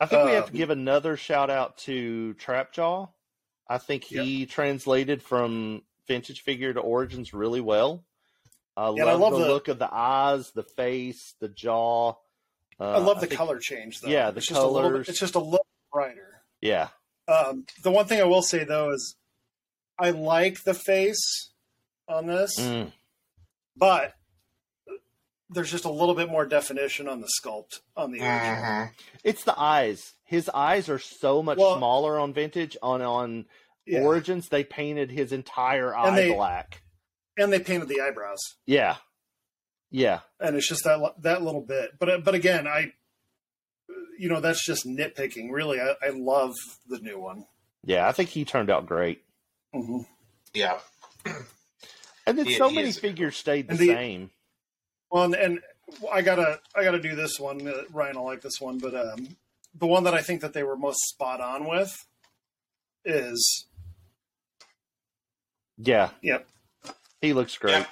[0.00, 3.10] I think we have to Um, give another shout out to Trapjaw.
[3.68, 8.04] I think he translated from vintage figure to origins really well.
[8.76, 11.48] I Yeah, and I love, love the, the- look of the eyes, the face, the
[11.48, 12.14] jaw.
[12.80, 14.08] Uh, I love the think- color change though.
[14.08, 15.06] yeah, the it's just a little colors.
[15.06, 16.42] bit, it's just a little brighter.
[16.60, 16.88] Yeah,
[17.28, 19.16] Um, the one thing I will say though is
[19.98, 21.52] I like the face
[22.08, 22.92] on this, Mm,
[23.76, 24.14] but
[25.50, 28.62] there's just a little bit more definition on the sculpt on the original.
[28.62, 28.90] Mhm.
[29.22, 30.14] it's the eyes.
[30.24, 32.76] His eyes are so much Well- smaller on vintage.
[32.82, 33.46] On on
[33.86, 34.00] Yeah.
[34.00, 36.82] origins, they painted his entire eye And they- black.
[37.36, 38.96] and they painted the eyebrows, Yeah,
[39.90, 40.20] yeah.
[40.40, 41.98] and it's just that that little bit.
[41.98, 42.92] But but again, I
[44.18, 45.50] you know that's just nitpicking.
[45.50, 46.54] Really, I, I love
[46.88, 47.46] the new one.
[47.84, 49.22] Yeah, I think he turned out great.
[49.72, 50.02] hmm
[50.54, 50.80] Yeah,
[52.26, 54.30] And then He- so many is a good figures stayed the, the- same.
[55.10, 55.60] Well, and, and
[56.12, 57.66] I gotta I gotta do this one.
[57.68, 59.36] Uh, Ryan will like this one, but um,
[59.74, 61.94] the one that I think that they were most spot on with
[63.04, 63.66] is
[65.78, 66.46] Yeah, yep.
[67.20, 67.72] he looks great.
[67.72, 67.86] Yeah.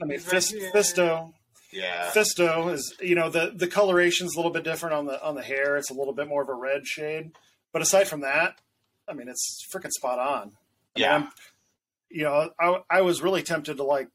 [0.00, 0.54] I mean, He's right Fist.
[0.74, 1.32] Fisto.
[1.72, 2.10] yeah.
[2.14, 5.42] Fisto is you know the the coloration's a little bit different on the on the
[5.42, 5.76] hair.
[5.76, 7.32] It's a little bit more of a red shade,
[7.72, 8.56] but aside from that,
[9.08, 10.28] I mean, it's freaking spot on.
[10.38, 10.52] I mean,
[10.96, 11.12] Yeah.
[11.12, 11.32] I'm-
[12.10, 14.08] you know, I I was really tempted to like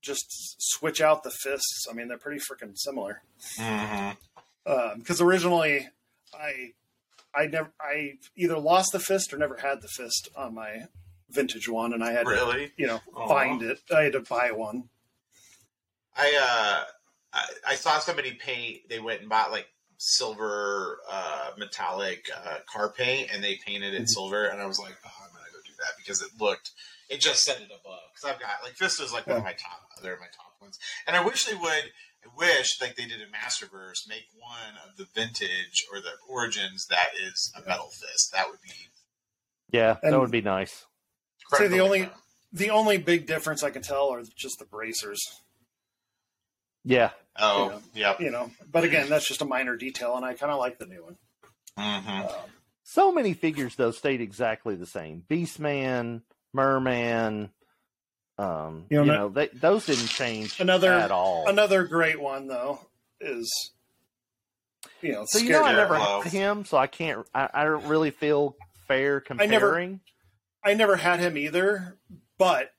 [0.00, 1.86] just switch out the fists.
[1.90, 3.22] I mean, they're pretty freaking similar.
[4.64, 5.88] Because originally
[6.38, 6.72] I
[7.34, 10.86] I never I either lost the fist or never had the fist on my
[11.30, 12.72] vintage one, and I had to Really?
[12.76, 13.28] you know Aw.
[13.28, 13.80] find it.
[13.94, 14.88] I had to buy one.
[16.16, 16.84] I uh
[17.32, 22.88] I, I saw somebody paint they went and bought like silver uh metallic uh car
[22.90, 24.08] paint and they painted it Mhm.
[24.08, 26.70] silver and I was like, Oh, I'm gonna go do that because it looked
[27.08, 28.00] it just set it above.
[28.14, 30.78] Because I've got like Fisto's like one of my top they're my top ones.
[31.06, 31.64] And I wish they would
[32.24, 36.86] I wish like they did in Masterverse make one of the vintage or the origins
[36.90, 38.30] that is a metal fist.
[38.32, 38.70] That would be
[39.70, 40.84] Yeah, that would be nice.
[41.54, 42.10] Say the only- fun.
[42.50, 45.20] The only big difference I can tell are just the bracers.
[46.84, 48.20] Yeah, Oh, yep.
[48.20, 50.86] You know, but again, that's just a minor detail, and I kind of like the
[50.86, 51.16] new one.
[51.76, 52.30] hmm Um,
[52.82, 55.24] so many figures though stayed exactly the same.
[55.28, 56.22] Beastman,
[56.52, 57.50] Merman,
[58.38, 61.48] um, You you know, know, they, those didn't change Another- at all.
[61.48, 62.80] another great one though
[63.20, 63.50] is
[65.02, 67.26] you know so you know, I never had him, so I can't.
[67.34, 70.00] I, I don't really feel fair I never- comparing.
[70.64, 71.96] I never had him either,
[72.36, 72.72] but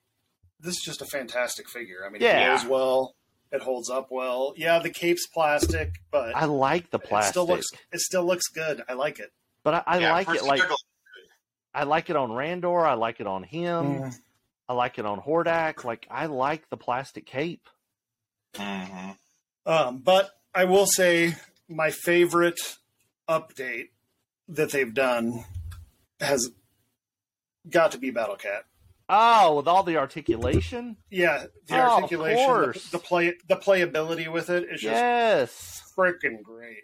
[0.59, 2.05] this is just a fantastic figure.
[2.05, 2.53] I mean, Yeah.
[2.55, 3.15] it goes well.
[3.51, 4.53] It holds up well.
[4.57, 8.47] Yeah, the cape's plastic, but I like the it plastic, still looks it still looks
[8.49, 8.83] good.
[8.87, 9.31] I like it.
[9.63, 10.75] but I, I Yeah, like it like Scareglow-
[11.73, 12.85] I like it on Randor.
[12.85, 13.85] I like it on him.
[13.85, 14.19] Mm.
[14.67, 15.83] I like it on Hordak.
[15.83, 17.67] Like I like the plastic cape.
[18.53, 19.17] Mhm.
[19.65, 21.35] Um, but I will say
[21.67, 22.59] my favorite
[23.29, 23.89] update
[24.47, 25.45] that they've done
[26.19, 26.49] has
[27.69, 28.65] got to be Battle Cat.
[29.11, 30.97] Oh, with all the articulation?
[31.09, 35.81] Yeah, the Oh, articulation, the, the play, the playability with it is just Yes.
[35.97, 36.83] freaking great.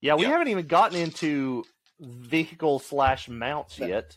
[0.00, 0.30] Yeah, we Yeah.
[0.30, 1.64] haven't even gotten into
[2.00, 4.16] vehicle slash mounts yet.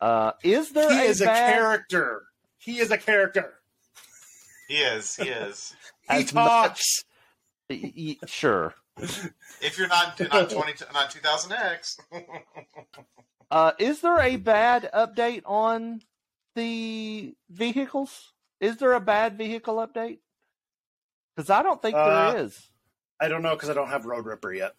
[0.00, 2.24] Uh, is there He a is a character.
[2.58, 3.54] He is a character.
[4.68, 5.14] He is.
[5.16, 5.74] He is.
[6.02, 7.04] He As talks.
[7.70, 8.74] Y- y- Sure.
[8.98, 11.98] if you're not not twenty not two thousand X.
[13.48, 16.02] Uh, is there a bad update on
[16.56, 18.32] the vehicles?
[18.58, 20.18] Is there a bad vehicle update?
[21.36, 22.68] Because I don't think Uh, there is.
[23.20, 24.74] I don't know because I don't have Road Ripper yet.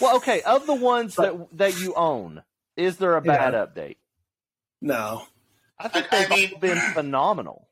[0.00, 2.42] Well, okay, of the ones that that you own,
[2.76, 3.96] is there a bad update?
[4.80, 5.22] No.
[5.78, 7.68] I think I- I they've all mean- been phenomenal.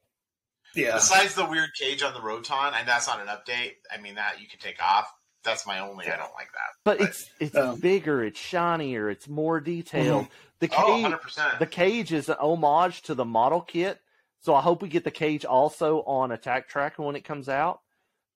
[0.74, 0.94] Yeah.
[0.94, 3.76] Besides the weird cage on the Roton, and that's not an update.
[3.92, 5.12] I mean that you can take off.
[5.42, 6.06] That's my only.
[6.08, 6.70] I don't like that.
[6.84, 7.08] But Right.
[7.10, 10.28] it's it's Um, bigger, it's shinier, it's more detailed.
[10.60, 11.58] The Oh, cage, 100 percent.
[11.58, 14.00] the cage is an homage to the model kit,
[14.40, 17.82] so I hope we get the cage also on Attack Track when it comes out,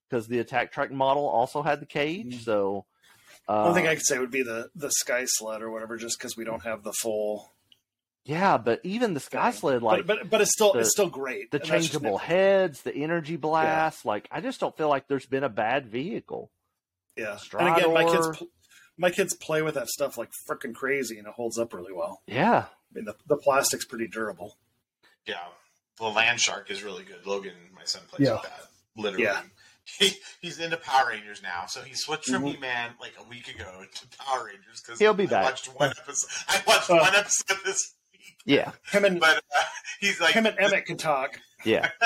[0.08, 2.36] because the Attack Track model also had the cage.
[2.40, 2.44] Mhm.
[2.44, 2.86] So,
[3.48, 5.96] The uh, only thing I could say would be the the Sky Sled or whatever,
[5.96, 7.50] just because we don't have the full.
[8.24, 9.60] yeah, but even the Sky thing.
[9.60, 11.50] Sled, like but, but but it's still the- it's still great.
[11.50, 15.08] the and that's just changeable heads, the energy blast, like I just don't feel like
[15.08, 16.50] there's been a bad vehicle.
[17.16, 17.38] Yeah.
[17.58, 18.42] And again, my kids
[18.98, 22.20] my kids play with that stuff like freaking crazy, and it holds up really well.
[22.26, 24.56] Yeah, I mean, the, the plastic's pretty durable.
[25.26, 25.38] Yeah,
[25.98, 27.24] the Land Shark is really good.
[27.26, 28.34] Logan, my son, plays Yeah.
[28.34, 28.60] with that.
[28.96, 29.40] Literally, Yeah.
[29.98, 31.66] He, he's into Power Rangers now.
[31.66, 32.54] So he switched from Mhm.
[32.54, 35.44] He-Man like a week ago to Power Rangers because He'll be I back.
[35.44, 36.30] Watched one episode.
[36.48, 36.96] I watched Uh.
[36.98, 39.62] one episode this week, yeah, Him and but uh,
[40.00, 41.40] he's like him and Emmett can talk.
[41.64, 41.90] yeah.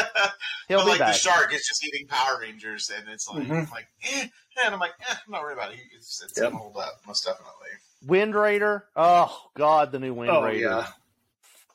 [0.68, 1.12] He'll but be like back.
[1.14, 3.64] the shark is just eating Power Rangers, and it's like, Mhm.
[3.64, 4.28] I'm like, eh,
[4.64, 5.80] and I'm like, eh, I'm not worried about it.
[5.94, 6.52] It's, it's Yep.
[6.52, 7.68] gonna hold up, most definitely.
[8.04, 8.86] Wind Raider.
[8.96, 10.60] Oh God, the new Wind Oh Raider.
[10.68, 10.86] yeah.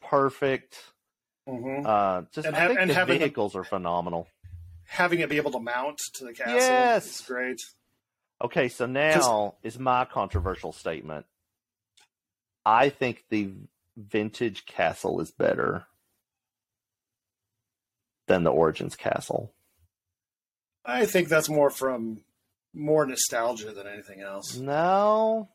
[0.01, 0.77] Perfect.
[1.45, 4.27] hmm Uh, just And I think and the having the- vehicles are phenomenal.
[4.88, 7.05] Having it be able to mount to the castle Yes.
[7.05, 7.61] is great.
[8.41, 11.25] Okay, so now is my controversial statement.
[12.65, 13.51] I think the
[13.95, 15.85] vintage castle is better
[18.27, 19.53] than the Origins castle.
[20.85, 22.21] I think that's more from
[22.73, 24.55] more nostalgia than anything else.
[24.55, 25.49] No,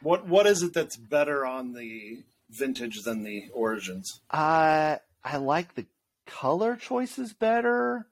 [0.00, 4.20] What what is it that's better on the vintage than the origins?
[4.30, 5.86] I I like the
[6.26, 8.06] color choices better.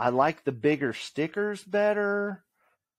[0.00, 2.42] I like the bigger stickers better.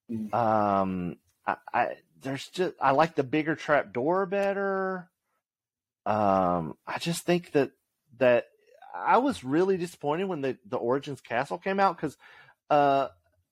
[0.10, 0.32] Mm.
[0.34, 1.88] Um, I, I
[2.22, 5.10] there's just I like the bigger trap door better.
[6.06, 7.72] Um, I just think that
[8.20, 8.46] that
[8.96, 12.18] I was really disappointed when the the Origins Castle came out because
[12.70, 13.08] uh,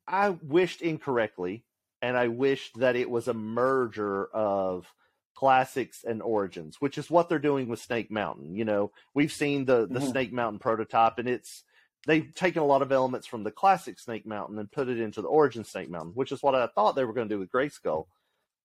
[0.07, 1.63] I wished incorrectly,
[2.03, 4.85] and I wished that it was a merger of
[5.33, 8.53] classics and origins, which is what they're doing with Snake Mountain.
[8.55, 10.11] You know, we've seen the the Mhm.
[10.11, 11.63] Snake Mountain prototype, and it's
[12.07, 15.21] they've taken a lot of elements from the classic Snake Mountain and put it into
[15.21, 17.51] the origin Snake Mountain, which is what I thought they were going to do with
[17.51, 18.05] Grayskull.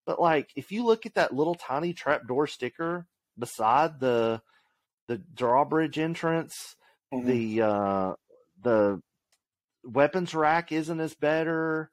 [0.06, 3.06] But like, if you look at that little tiny trapdoor sticker
[3.38, 4.42] beside the
[5.08, 6.76] the drawbridge entrance,
[7.12, 7.26] Mhm.
[7.26, 8.14] the uh,
[8.62, 9.02] the
[9.84, 11.90] weapons rack isn't as better.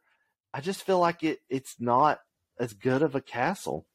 [0.54, 2.20] I just feel like it it's not
[2.60, 3.88] as good of a castle.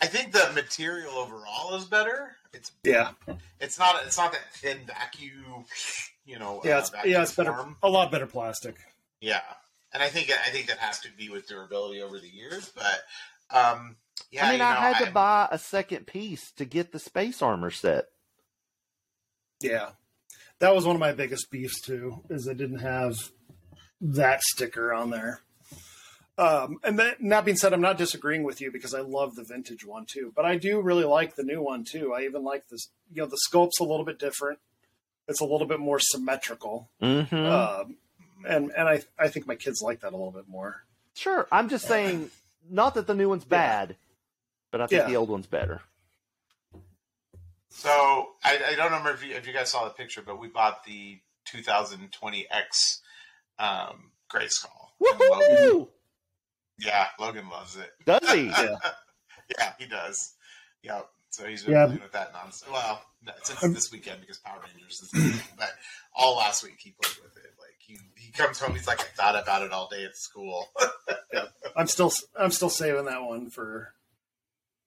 [0.00, 2.36] I think the material overall is better.
[2.52, 3.12] It's yeah,
[3.60, 5.64] it's not it's not that thin vacuum,
[6.24, 6.60] you know.
[6.64, 8.76] yeah, uh, it's vacuum yeah, it's better, a lot better plastic.
[9.20, 9.40] Yeah,
[9.92, 12.70] and I think I think that has to be with durability over the years.
[12.74, 13.00] But
[13.56, 13.96] um,
[14.30, 16.98] yeah, I mean, you I know, had to buy a second piece to get the
[16.98, 18.06] space armor set.
[19.60, 19.90] Yeah,
[20.58, 22.22] that was one of my biggest beefs too.
[22.28, 23.16] Is I didn't have
[24.00, 25.40] that sticker on there.
[26.38, 29.36] Um, and that, and that being said, I'm not disagreeing with you because I love
[29.36, 30.32] the vintage one too.
[30.36, 32.12] But I do really like the new one too.
[32.12, 32.88] I even like this.
[33.12, 34.58] You know, the sculpt's a little bit different.
[35.28, 36.90] It's a little bit more symmetrical.
[37.02, 37.34] Mm-hmm.
[37.34, 37.96] Um,
[38.46, 40.84] and and I I think my kids like that a little bit more.
[41.14, 41.48] Sure.
[41.50, 42.30] I'm just saying,
[42.70, 43.96] not that the new one's bad,
[44.70, 45.08] but I think Yeah.
[45.08, 45.80] the old one's better.
[47.70, 47.88] So
[48.44, 50.84] I, I don't remember if you, if you guys saw the picture, but we bought
[50.84, 51.18] the
[51.52, 53.00] 2020X
[53.58, 54.90] um, Grayskull.
[55.00, 55.88] And Logan, Woohoo!
[56.78, 57.90] Yeah, Logan loves it.
[58.04, 58.46] Does he?
[58.58, 58.76] Yeah.
[59.60, 60.34] Yeah, he does.
[60.82, 61.86] Yeah, so he's been Yeah.
[61.86, 62.68] playing with that nonsense.
[62.70, 65.70] Well, no, since this weekend because Power Rangers is this weekend, but
[66.14, 67.52] all last week he played with it.
[67.58, 70.66] Like he, he comes home, he's like, I thought about it all day at school.
[71.32, 71.44] yeah.
[71.76, 73.92] I'm still I'm still saving that one for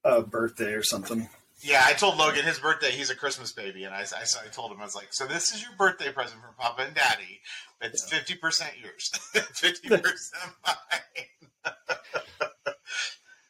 [0.04, 1.30] a birthday or something.
[1.62, 2.92] Yeah, I told Logan his birthday.
[2.92, 5.54] He's a Christmas baby, and I, I, I told him I was like, "So this
[5.54, 7.42] is your birthday present from Papa and Daddy.
[7.82, 9.10] It's fifty percent yours,
[9.54, 11.74] fifty percent mine."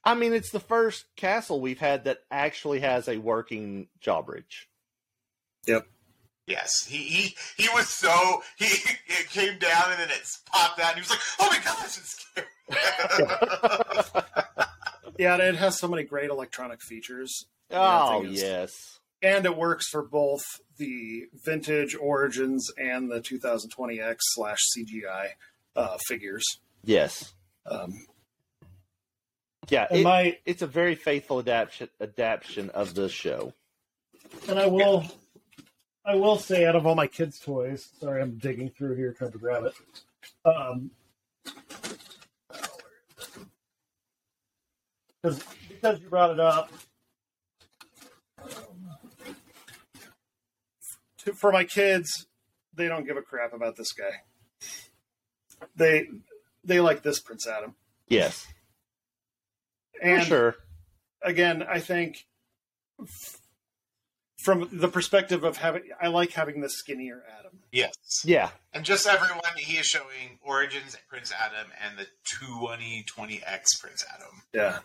[0.04, 4.70] I mean, it's the first castle we've had that actually has a working jawbridge.
[5.68, 5.86] Yep.
[6.48, 10.96] Yes, he he he was so he it came down and then it popped out
[10.96, 12.48] and he was like, "Oh my gosh, it's scary."
[15.20, 17.46] Yeah, it has so many great electronic features.
[17.72, 20.42] Oh is- yes, And it works for both
[20.78, 25.32] the vintage Origins and the 2020X slash CGI
[25.76, 26.46] uh, figures.
[26.86, 27.34] yes,
[27.66, 28.06] Um,
[29.68, 29.88] yeah.
[29.92, 33.54] It, my it's a very faithful adaptation adaptation of the show.
[34.48, 35.04] and I will
[36.06, 39.34] I will say out of all my kids' toys, sorry, I'm digging through here trying
[39.34, 39.74] to grab it.
[40.46, 40.92] Um,
[45.22, 46.72] because because you brought it up.
[51.26, 52.28] To, for my kids,
[52.76, 54.22] they don't give a crap about this guy.
[55.76, 56.08] They
[56.64, 57.76] they like this Prince Adam.
[58.08, 58.48] Yes,
[60.02, 60.56] And for sure.
[61.22, 62.26] again, I think
[64.44, 67.60] from the perspective of having, I like having the skinnier Adam.
[67.72, 67.94] yes,
[68.26, 72.08] Yeah, and just everyone, he is showing Origins Prince Adam and the
[72.42, 74.42] 2020X Prince Adam.
[74.54, 74.80] Yeah.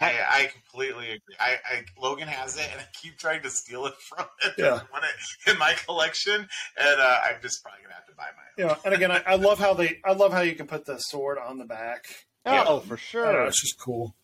[0.00, 1.34] Yeah, I, I completely agree.
[1.40, 4.52] I, I Logan has it, and I keep trying to steal it from him.
[4.58, 4.66] Yeah.
[4.66, 8.26] I want it in my collection, and uh, I'm just probably gonna have to buy
[8.36, 8.70] my own.
[8.70, 10.98] Yeah, and again, I, I love how they, I love how you can put the
[10.98, 12.06] sword on the back.
[12.46, 12.64] Yeah.
[12.66, 13.44] oh for I don't know, sure.
[13.46, 14.14] it's just cool.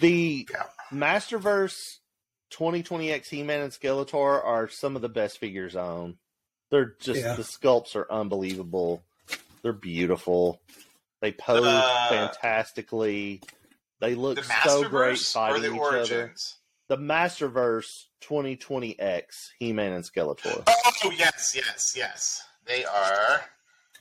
[0.00, 0.64] The Yeah.
[0.92, 1.98] Masterverse
[2.52, 6.16] 2020X He-Man and Skeletor are some of the best figures I own.
[6.70, 7.34] They're just Yeah.
[7.34, 9.02] the sculpts are unbelievable.
[9.62, 10.60] They're beautiful.
[11.20, 13.40] They pose Uh, fantastically.
[14.00, 16.34] They look The so great Masterverse or fighting the each other.
[16.88, 19.22] The Masterverse 2020X
[19.58, 20.62] He-Man and Skeletor.
[20.66, 22.42] Oh yes, yes, yes.
[22.66, 23.40] They are.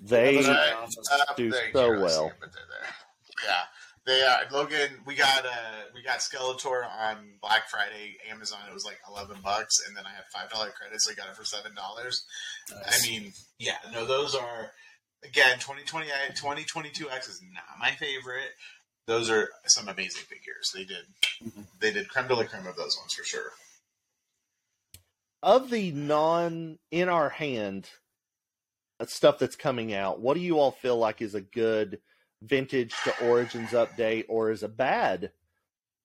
[0.02, 0.88] They are Uh,
[1.36, 2.28] do there so go, I see well.
[2.28, 2.90] it, they're there.
[3.46, 3.62] Yeah,
[4.06, 4.40] they are.
[4.52, 5.50] Logan, we got uh,
[5.94, 8.60] we got Skeletor on Black Friday, Amazon.
[8.70, 11.30] It was like eleven bucks, and then I had five dollar credits, so I got
[11.30, 12.26] it for seven dollars.
[12.72, 13.06] Nice.
[13.06, 14.72] I mean, yeah, no, those are
[15.24, 18.52] again 2020 2022 X is not my favorite.
[19.10, 20.72] Those are some amazing figures.
[20.72, 21.06] They did
[21.44, 21.66] Mhm.
[21.80, 23.54] they did creme de la creme of those ones for sure.
[25.42, 27.90] of the non in our hand
[29.00, 32.02] uh, stuff that's coming out, what do you all feel like is a good
[32.42, 35.32] vintage to origins update or is a bad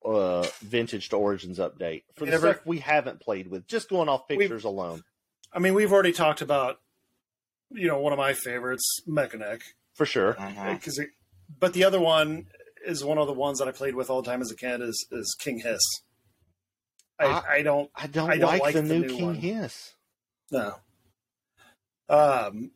[0.04, 4.08] uh vintage to origins update for the Never- stuff we haven't played with just going
[4.08, 5.04] off We've- pictures alone
[5.52, 6.80] I mean, we've already talked about,
[7.70, 9.62] you know, one of my favorites, Mekaneck,
[9.94, 10.32] for sure
[10.72, 11.00] because,
[11.60, 12.46] but the other one
[12.86, 14.80] is one of the ones that I played with all the time as a kid.
[14.80, 15.80] Is is King Hiss.
[17.18, 19.26] I, I- I don't i don't, I don't like, like the, the new, new king
[19.26, 19.34] one.
[19.36, 19.92] hiss
[20.50, 20.74] No.
[22.08, 22.72] Um,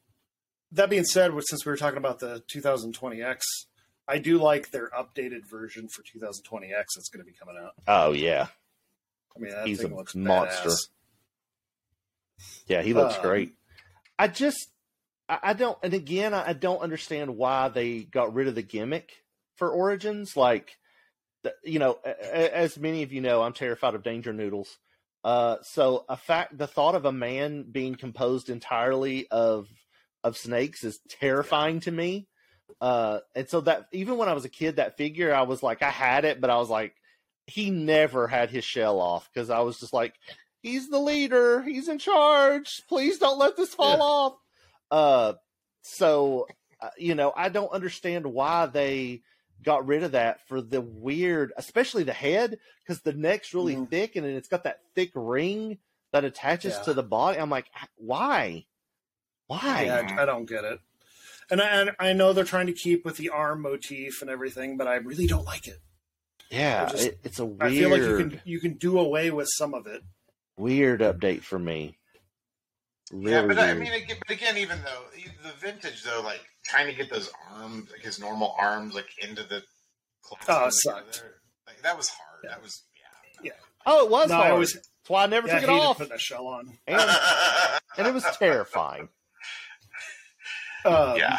[0.73, 3.41] that being said, since we were talking about the 2020X,
[4.07, 7.73] I do like their updated version for 2020X that's going to be coming out.
[7.87, 8.47] oh yeah
[9.37, 10.69] I mean, that He's thing a looks monster.
[10.71, 10.89] badass.
[12.69, 13.55] yeah he looks Um, great
[14.19, 14.69] i just
[15.29, 18.63] I, I don't and again I, I don't understand why they got rid of the
[18.63, 19.13] gimmick
[19.59, 20.77] for origins like
[21.65, 21.99] you know
[22.33, 24.79] as many of you know i'm terrified of danger noodles.
[25.25, 29.69] Uh so a fact the thought of a man being composed entirely of
[30.25, 32.29] of snakes is terrifying to me.
[32.81, 35.83] Uh and so that even when i was a kid that figure i was like
[35.83, 36.95] i had it but i was like
[37.47, 40.15] he never had his shell off because i was just like
[40.61, 41.63] he's the leader.
[41.63, 42.83] He's in charge.
[42.89, 44.03] Please don't let this fall Yeah.
[44.03, 44.35] off.
[44.91, 45.33] Uh
[45.83, 46.47] so
[46.81, 49.23] uh, you know i don't understand why they
[49.65, 53.91] got rid of that for the weird especially the head because the neck's really Mhm.
[53.91, 55.79] thick and then it's got that thick ring
[56.13, 56.83] that attaches Yeah.
[56.85, 58.67] to the body i'm like why
[59.49, 60.79] why Yeah, I, I don't get it.
[61.51, 64.77] And I, and I know they're trying to keep with the arm motif and everything,
[64.77, 65.79] but I really don't like it.
[66.51, 68.99] yeah I just- it, it's a weird I feel like you can you can do
[68.99, 70.03] away with some of it.
[70.59, 71.97] weird update for me
[73.11, 75.05] really yeah, but I mean, again, but again, even though
[75.43, 79.43] the vintage though, like trying to get those arms, like his normal arms, like into
[79.43, 79.62] the
[80.23, 81.25] class Oh, it sucked.
[81.66, 82.41] Like that was hard.
[82.45, 82.51] Yeah.
[82.51, 82.83] That was
[83.43, 83.51] yeah.
[83.51, 83.53] Yeah.
[83.87, 85.73] Oh it was No, hard I always that's why i never yeah, I took it
[85.73, 86.79] off putting a shell on.
[86.87, 87.01] and,
[87.97, 89.09] and it was terrifying
[90.85, 91.39] Um, yeah.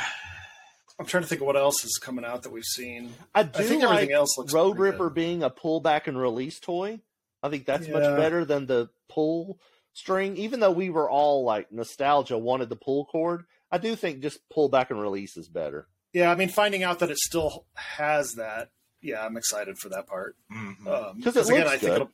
[1.00, 3.14] I'm trying to think of what else is coming out that we've seen.
[3.34, 6.08] i I do think like everything else looks road pretty ripper being a pull back
[6.08, 7.00] and release toy
[7.42, 9.60] i think that's much better than the pull
[9.94, 14.22] string even though we were all like nostalgia wanted the pull cord i do think
[14.22, 17.66] just pull back and release is better Yeah, I mean, finding out that it still
[17.76, 18.70] has that
[19.02, 20.36] yeah, I'm excited for that part.
[20.52, 20.86] Mhm.
[20.86, 21.96] Um, 'Cause it again, looks I think good.
[22.02, 22.12] it'll,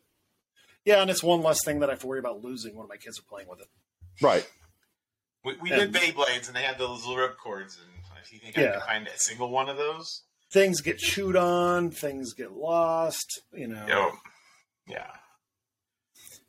[0.83, 2.97] yeah, and it's one less thing that I have to worry about losing when my
[2.97, 3.67] kids are playing with it.
[4.21, 4.47] Right.
[5.43, 7.79] we we and- did Beyblades, and they had those little rip cords.
[7.79, 7.89] And
[8.21, 11.89] if you think I can find a single one of those, Things get chewed on,
[11.89, 13.41] things get lost.
[13.51, 14.11] You know, Yo,
[14.87, 15.11] yeah,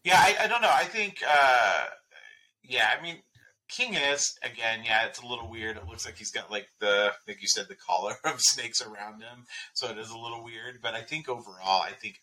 [0.04, 0.18] yeah.
[0.18, 0.70] I, I don't know.
[0.70, 1.86] I think, uh,
[2.62, 2.94] yeah.
[2.98, 3.22] I mean,
[3.68, 4.80] King is again.
[4.84, 5.76] Yeah, it's a little weird.
[5.76, 9.22] It looks like he's got like the, like you said, the collar of snakes around
[9.22, 9.46] him.
[9.74, 10.80] So it is a little weird.
[10.82, 12.16] But I think overall, I think.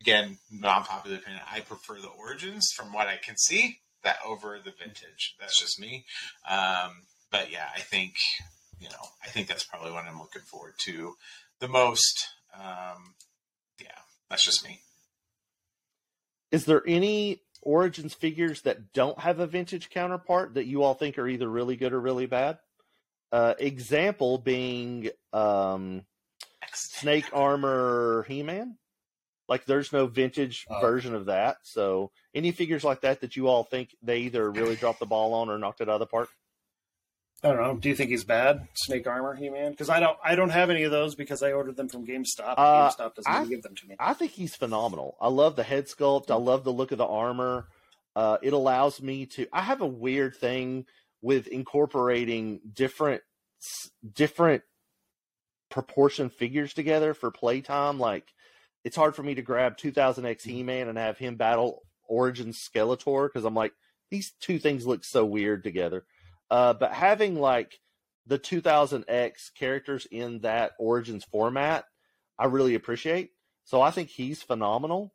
[0.00, 1.42] Again, non-popular opinion.
[1.52, 5.34] I prefer the origins from what I can see that over the vintage.
[5.40, 6.04] That's just me.
[6.48, 8.14] Um, but yeah, I think
[8.80, 11.14] you know, I think that's probably what I'm looking forward to
[11.60, 12.28] the most.
[12.54, 13.14] Um,
[13.80, 13.98] yeah,
[14.30, 14.80] that's just me.
[16.50, 21.18] Is there any Origins figures that don't have a vintage counterpart that you all think
[21.18, 22.58] are either really good or really bad?
[23.30, 26.04] Uh, example being um,
[26.72, 28.78] Snake Armor He Man.
[29.48, 30.80] Like, there's no vintage Oh.
[30.80, 31.58] version of that.
[31.62, 35.32] So, any figures like that that you all think they either really dropped the ball
[35.34, 36.28] on or knocked it out of the park?
[37.44, 37.76] I don't know.
[37.76, 39.70] Do you think he's bad, Snake Armor, He Man?
[39.70, 42.54] Because I don't, I don't have any of those because I ordered them from GameStop.
[42.56, 43.94] Uh, GameStop doesn't I- give them to me.
[44.00, 45.16] I think he's phenomenal.
[45.20, 46.30] I love the head sculpt.
[46.30, 47.68] I love the look of the armor.
[48.16, 49.46] Uh, it allows me to.
[49.52, 50.86] I have a weird thing
[51.22, 53.22] with incorporating different
[54.14, 54.62] different
[55.70, 57.98] proportion figures together for playtime.
[58.00, 58.26] Like
[58.84, 63.28] it's hard for me to grab 2000X He Man and have him battle Origin Skeletor
[63.28, 63.72] because I'm like
[64.10, 66.04] these two things look so weird together.
[66.50, 67.78] Uh, but having like
[68.26, 71.84] the 2000X characters in that Origins format,
[72.38, 73.30] I really appreciate.
[73.64, 75.12] So I think he's phenomenal.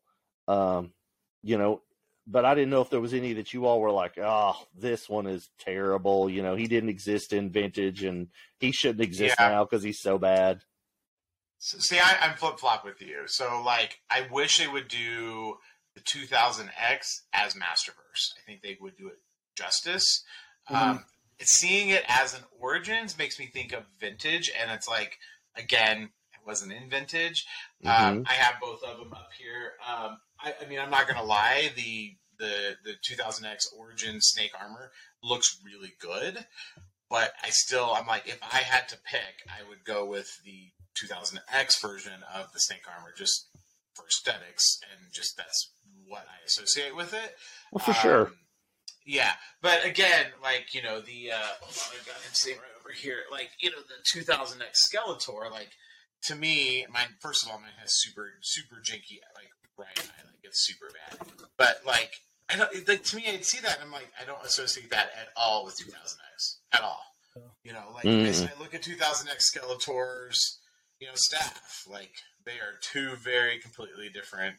[0.47, 0.93] Um,
[1.41, 1.81] you know,
[2.27, 5.09] but I didn't know if there was any that you all were like, oh, this
[5.09, 6.29] one is terrible.
[6.29, 8.27] You know, he didn't exist in vintage and
[8.59, 9.49] he shouldn't exist Yeah.
[9.49, 10.61] now because he's so bad.
[11.59, 13.23] See, I, I'm flip flop with you.
[13.25, 15.55] So, like, I wish they would do
[15.95, 18.33] the 2000X as Masterverse.
[18.37, 19.19] I think they would do it
[19.57, 20.23] justice.
[20.69, 21.05] Um,
[21.47, 25.17] seeing it as an Origins makes me think of vintage, and it's like,
[25.55, 27.45] again, it wasn't in vintage.
[27.85, 29.73] Um, I have both of them up here.
[29.87, 31.71] Um, I, I mean, I'm not gonna lie.
[31.75, 34.91] The the the 2000X Origin Snake Armor
[35.23, 36.45] looks really good,
[37.09, 40.71] but I still I'm like, if I had to pick, I would go with the
[41.01, 43.47] 2000X version of the Snake Armor just
[43.93, 45.71] for aesthetics and just that's
[46.07, 47.35] what I associate with it.
[47.71, 48.31] Well, for sure.
[49.05, 49.31] Yeah,
[49.61, 53.19] but again, like you know the uh, on, I've got him sitting right over here.
[53.31, 55.51] Like you know the 2000X Skeletor.
[55.51, 55.69] Like
[56.25, 60.23] to me, mine first of all, mine has super super janky like right eye.
[60.25, 61.27] Like it's super bad.
[61.57, 62.11] But like
[62.49, 65.09] I don't like to me, I'd see that and I'm like I don't associate that
[65.19, 67.01] at all with 2000X at all.
[67.63, 68.47] You know, like Mm.
[68.47, 70.35] I look at 2000X Skeletors,
[70.99, 72.11] you know, staff like
[72.45, 74.55] they are two very completely different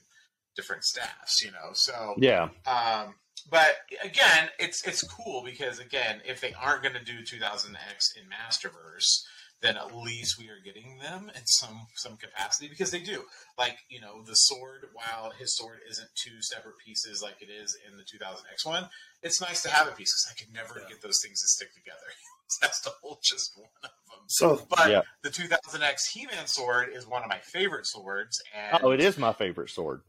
[0.57, 1.43] different staffs.
[1.43, 2.49] You know, so Yeah.
[2.67, 3.15] um,
[3.51, 8.25] but again, it's it's cool because again, if they aren't going to do 2000X in
[8.29, 9.23] Masterverse,
[9.63, 13.23] then at least we are getting them in some some capacity because they do.
[13.59, 17.77] Like you know, the sword, while his sword isn't two separate pieces like it is
[17.89, 18.89] in the 2000X one,
[19.23, 20.89] it's nice to have a piece because I could never Yeah.
[20.89, 21.99] get those things to stick together.
[22.61, 24.25] That's to hold just one of them.
[24.29, 25.03] So But Yeah.
[25.23, 29.33] the 2000X He-Man sword is one of my favorite swords, and Oh, it is my
[29.33, 30.03] favorite sword.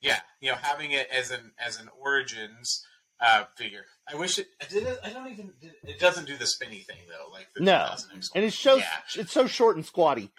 [0.00, 2.84] Yeah, you know, having it as an as an origins
[3.20, 3.84] uh, figure.
[4.10, 4.46] I wish it.
[4.60, 4.86] I did.
[5.04, 5.52] I don't even.
[5.84, 7.94] It doesn't do the spinny thing though, like the No.
[8.34, 9.20] And it shows Yeah.
[9.22, 10.30] it's so short and squatty.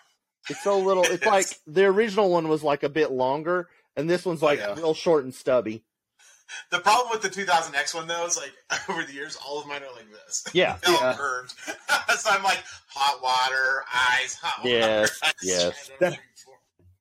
[0.50, 1.04] It's so little.
[1.04, 4.74] It's like the original one was like a bit longer, and this one's like Yeah.
[4.76, 5.84] real short and stubby.
[6.70, 8.52] The problem with the 2000X one though is like
[8.90, 10.44] over the years, all of mine are like this.
[10.54, 10.78] Yeah.
[10.88, 11.14] All Yeah.
[11.18, 11.54] curved.
[12.18, 14.70] so I'm like hot water, eyes, hot water.
[14.70, 15.92] Yes, just yes.
[16.02, 16.20] That-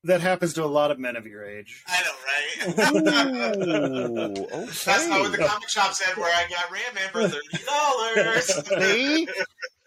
[0.04, 1.84] that happens to a lot of men of your age.
[1.86, 2.96] I know, right?
[2.96, 4.46] Ooh,
[4.84, 6.16] That's not what the comic shop said.
[6.16, 8.46] Where I got Ram Man for thirty dollars.
[8.96, 9.28] See,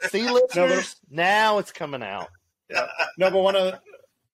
[0.09, 0.95] see, listeners.
[1.09, 2.29] Now it's coming out.
[3.17, 3.79] No, but one of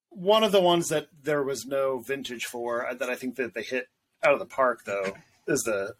[0.10, 3.54] one of the ones that there was no vintage for uh, that I think that
[3.54, 3.88] they hit
[4.24, 5.14] out of the park though
[5.48, 5.94] is the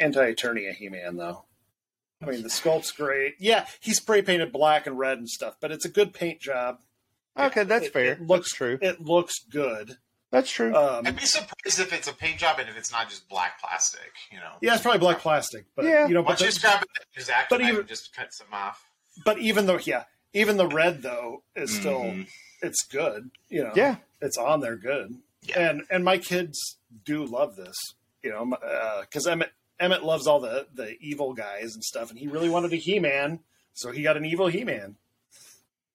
[0.00, 1.44] anti-Eternia He-Man though.
[2.20, 3.34] I mean, the sculpt's great.
[3.38, 6.78] Yeah, he spray painted black and red and stuff, but it's a good paint job.
[7.38, 8.12] Okay, that's It- fair.
[8.12, 8.78] It looks that's true.
[8.80, 9.96] It looks good.
[10.30, 10.74] That's true.
[10.74, 13.60] Um, I'd be surprised if it's a paint job and if it's not just black
[13.60, 14.12] plastic.
[14.30, 14.52] You know.
[14.62, 16.08] yeah, it's probably black plastic, but Yeah.
[16.08, 18.46] you know, but you the, just grab it exact but and even- just cut some
[18.52, 18.86] off.
[19.26, 22.28] but even though yeah, even the red though is still Mhm.
[22.62, 23.30] it's good.
[23.50, 25.20] You know, yeah, it's on there good.
[25.42, 25.68] Yeah.
[25.70, 27.76] And and my kids do love this,
[28.22, 28.56] you know,
[29.02, 32.72] because Emmett Emmett loves all the the evil guys and stuff, and he really wanted
[32.72, 33.40] a He Man,
[33.74, 34.96] so he got an evil He Man.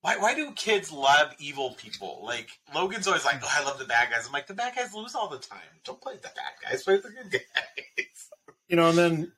[0.01, 2.21] Why, why do kids love evil people?
[2.23, 4.93] Like Logan's always like, "Oh, I love the bad guys." I'm like, the bad guys
[4.93, 5.59] lose all the time.
[5.83, 6.83] Don't play the bad guys.
[6.83, 7.41] Play the good guys.
[8.69, 9.31] You know, and then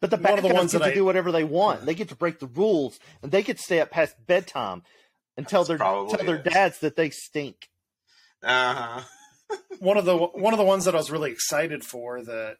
[0.00, 1.44] But the One bad of the guys ones get that to I- do whatever they
[1.44, 1.84] want.
[1.84, 4.82] They get to break the rules, and they get to stay up past bedtime
[5.36, 7.68] and tell That's their probably tell their dads that they stink.
[8.42, 9.56] Uh huh.
[9.78, 12.56] one of the one of the ones that I was really excited for that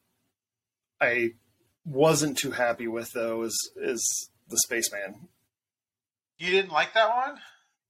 [1.01, 1.31] I
[1.87, 5.29] wasn't too happy with though is is the Spaceman.
[6.43, 7.39] You didn't like that one?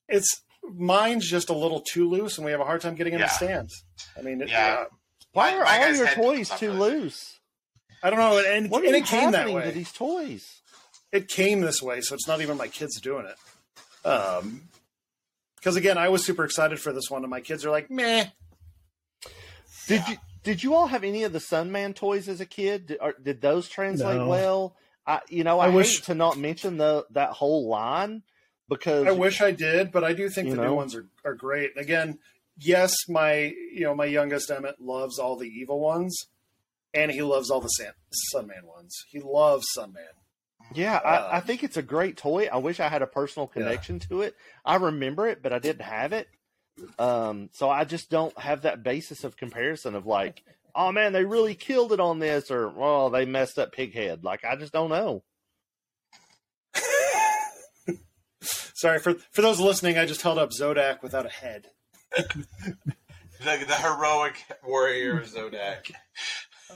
[0.08, 3.20] It's mine's just a little too loose, and we have a hard time getting in
[3.20, 3.26] Yeah.
[3.28, 3.82] the stands.
[4.16, 4.84] I mean, it, Yeah.
[5.32, 7.38] Why My- are all your toys too uh, really- loose?
[8.02, 9.64] I don't know, and, What and it came that happening way.
[9.64, 10.60] to these toys?
[11.12, 14.06] it came this way, so it's not even my kids doing it.
[14.06, 14.68] Um,
[15.56, 18.26] because again, I was super excited for this one, and my kids are like, "Meh."
[19.86, 20.10] Did Yeah.
[20.10, 22.86] you did you all have any of the Sunman toys as a kid?
[22.88, 24.26] Did, or, did those translate No.
[24.28, 24.76] well?
[25.06, 28.22] I you know I, I hate wish- to not mention the that whole line
[28.68, 30.68] because I wish I did, but I do think the know?
[30.70, 31.76] new ones are, are great.
[31.76, 32.18] Again,
[32.58, 36.16] yes, my you know my youngest Emmett loves all the evil ones,
[36.94, 37.92] and he loves all the San,
[38.34, 38.94] Sunman ones.
[39.08, 40.14] He loves Sunman.
[40.74, 42.48] Yeah, I, I Um, think it's a great toy.
[42.50, 43.62] I wish I had a personal Yeah.
[43.62, 44.34] connection to it.
[44.64, 46.28] I remember it, but I didn't have it.
[46.98, 50.42] Um, so I just don't have that basis of comparison of like,
[50.74, 54.24] oh man, they really killed it on this, or oh, they messed up Pighead.
[54.24, 55.22] Like I just don't know.
[58.74, 59.98] Sorry for for those listening.
[59.98, 61.68] I just held up Zodak without a head.
[63.44, 65.90] The, the heroic warrior Zodak.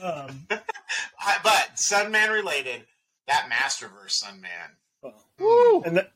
[0.01, 2.85] Um, I- but Sunman related,
[3.27, 4.71] that Masterverse Sunman.
[5.01, 5.81] well, Woo!
[5.83, 6.07] and the,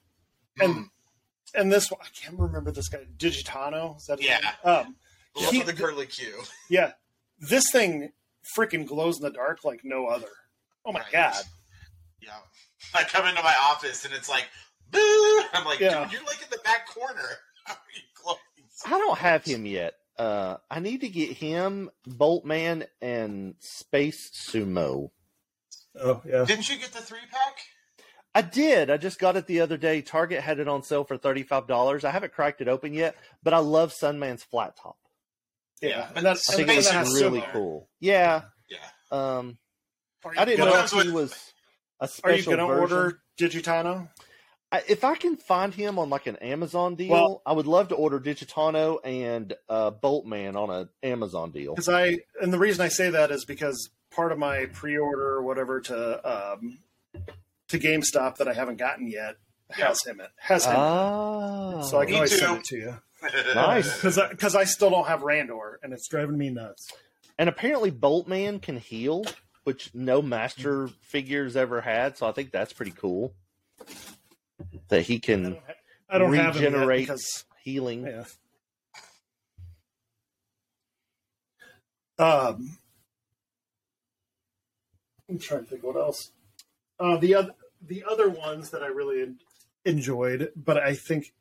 [0.60, 0.90] and Mm.
[1.56, 3.06] and this one, I can't remember this guy.
[3.18, 4.40] Digitano, is that his Yeah.
[4.42, 4.52] name?
[4.66, 4.96] Um,
[5.38, 6.44] Love He- the curly Q.
[6.70, 6.92] yeah,
[7.40, 8.12] this thing
[8.58, 10.28] freaking glows in the dark like no other.
[10.84, 11.12] Oh my Right.
[11.14, 11.44] god!
[12.20, 12.40] Yeah.
[12.94, 14.48] I come into my office and it's like,
[14.92, 15.42] boo!
[15.54, 16.04] I'm like, Yeah.
[16.04, 17.22] dude, you're like in the back corner.
[17.66, 18.40] How are you glowing?
[18.74, 19.94] so I don't have him yet.
[20.18, 25.10] Uh, I need to get him, Boltman, and Space Sumo.
[26.00, 26.46] Oh yeah.
[26.46, 27.58] Didn't you get the three pack?
[28.34, 28.90] I did.
[28.90, 30.02] I just got it the other day.
[30.02, 32.04] Target had it on sale for thirty five dollars.
[32.06, 34.98] I haven't cracked it open yet, but I love Sunman's flat top.
[35.82, 37.52] Yeah, Yeah, and that, I think then it's really Sumo.
[37.52, 37.90] cool.
[38.00, 38.44] Yeah.
[38.70, 38.78] Yeah.
[39.12, 39.58] Um,
[40.24, 41.54] Are I didn't know gonna, if he with- was
[42.00, 44.08] a Are you special going to order Digitano?
[44.72, 47.90] I, if I can find him on like an Amazon deal, Well- I would love
[47.90, 51.74] to order Digitano and uh, Boltman on an Amazon deal.
[51.76, 55.44] Because I and the reason I say that is because part of my pre-order or
[55.44, 56.80] whatever to um,
[57.70, 59.36] to GameStop that I haven't gotten yet
[59.70, 60.20] has him.
[60.20, 60.76] It has him.
[60.76, 62.38] Ah, so I can always too.
[62.38, 62.98] send it to you.
[63.54, 63.98] Nice.
[63.98, 66.90] Because because I, still don't have Randor and it's driving me nuts.
[67.38, 69.26] And apparently, Boltman can heal,
[69.64, 72.18] which no master figures ever had.
[72.18, 73.36] So I think that's pretty cool.
[74.92, 75.74] That he I can don't, ha-
[76.10, 77.00] I don't have Regenerate.
[77.08, 78.06] because healing.
[78.06, 78.26] yeah.
[82.20, 82.78] Um,
[85.30, 86.32] I'm trying to think what else.
[87.00, 89.40] Uh, the other the other ones that I really en-
[89.86, 91.34] enjoyed, but I think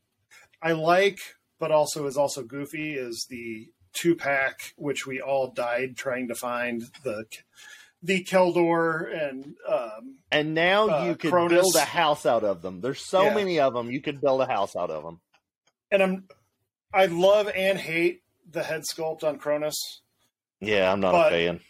[0.62, 1.18] I like,
[1.59, 6.34] but also is also goofy, is the two pack, which we all died trying to
[6.34, 7.24] find the
[8.03, 11.48] the Keldor and um, And now Uh, you could Kronis.
[11.51, 12.80] build a house out of them.
[12.80, 13.34] There's so Yeah.
[13.34, 13.90] many of them.
[13.90, 15.20] You could build a house out of them.
[15.90, 16.28] and I'm
[16.94, 19.74] I love and hate the head sculpt on Kronis.
[20.61, 21.61] Yeah, I'm not But- a fan.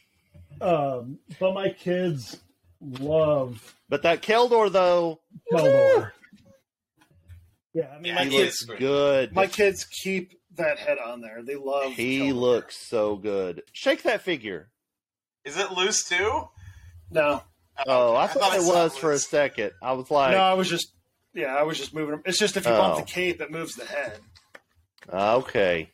[0.61, 2.39] Um, but my kids
[2.81, 5.21] love But that Keldor, though,
[5.53, 6.13] Keldor.
[7.73, 9.33] Yeah, I mean, Yeah, my he he kids, looks good.
[9.35, 11.43] My kids keep that head on there.
[11.43, 11.93] They love.
[11.93, 12.35] he Keldor.
[12.35, 13.63] looks so good.
[13.73, 14.71] Shake that figure.
[15.45, 16.49] Is it loose too?
[17.11, 17.43] No,
[17.87, 19.73] Oh, I, thought, it saw was for a second.
[19.83, 20.93] I was like, no, I was just.
[21.33, 22.11] Yeah, I was just moving.
[22.13, 22.23] them.
[22.27, 23.01] It's just if you bump Oh.
[23.01, 24.19] the cape, it moves the head.
[25.13, 25.91] okay.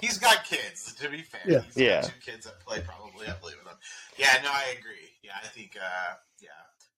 [0.00, 1.40] He's got kids, to be fair.
[1.46, 1.60] Yeah.
[1.62, 2.00] He's got Yeah.
[2.02, 3.26] two kids that play probably.
[3.26, 3.76] I believe in them.
[4.16, 5.10] Yeah, no, I agree.
[5.22, 6.48] Yeah, I think, uh, yeah.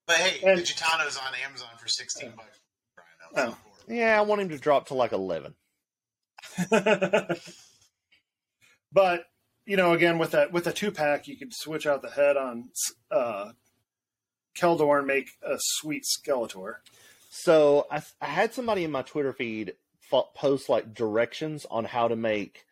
[0.07, 2.59] But hey, And- Digitano's on Amazon for 16 bucks.
[2.95, 3.29] Brian, Oh.
[3.35, 3.95] that's not horrible.
[3.95, 5.55] Yeah, I want him to drop to like 11.
[8.93, 9.25] but
[9.71, 12.37] you know, again with that with a two pack, you could switch out the head
[12.37, 12.71] on
[13.09, 13.53] uh,
[14.59, 16.79] Keldor and make a sweet Skeletor.
[17.31, 19.75] So I, I had somebody in my Twitter feed
[20.35, 22.65] post like directions on how to make.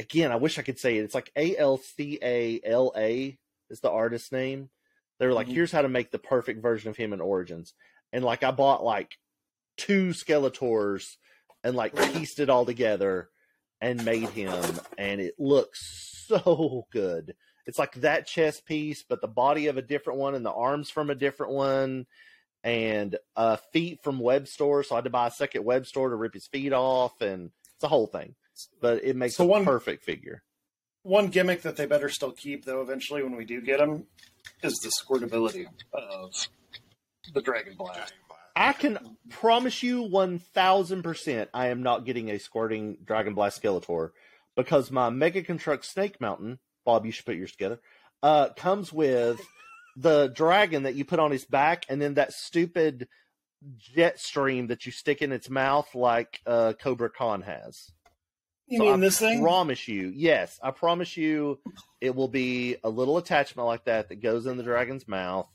[0.00, 1.04] Again, I wish I could say it.
[1.04, 3.36] It's like A L C A L A
[3.68, 4.70] is the artist name.
[5.18, 5.52] They were like, Mhm.
[5.52, 7.74] here's how to make the perfect version of him in Origins.
[8.14, 9.18] And like I bought like
[9.76, 11.04] two Skeletors
[11.62, 13.28] and like pieced it all together
[13.78, 14.64] and made him,
[14.96, 17.34] and it looks so good.
[17.66, 20.88] It's like that chest piece, but the body of a different one and the arms
[20.90, 22.06] from a different one
[22.62, 24.84] and uh, feet from Webstor.
[24.84, 27.84] So I had to buy a second Webstor to rip his feet off, and it's
[27.84, 28.34] a whole thing.
[28.80, 30.42] But it makes So a one- perfect figure.
[31.02, 34.06] One gimmick that they better still keep, though, eventually when we do get them,
[34.64, 36.32] is the squirtability of
[37.32, 37.94] the Dragon Blast.
[37.96, 38.42] Dragon Blast.
[38.56, 43.62] I can promise you one thousand percent I am not getting a squirting Dragon Blast
[43.62, 44.10] Skeletor
[44.56, 47.80] because my Mega Construx Snake Mountain, Bob, you should put yours together,
[48.22, 49.40] uh, comes with
[49.96, 53.08] the dragon that you put on his back and then that stupid
[53.76, 57.90] jet stream that you stick in its mouth like uh, Kobra Khan has.
[58.66, 59.40] You So mean I this thing?
[59.42, 61.60] promise you, yes, I promise you
[62.00, 65.48] it will be a little attachment like that that goes in the dragon's mouth.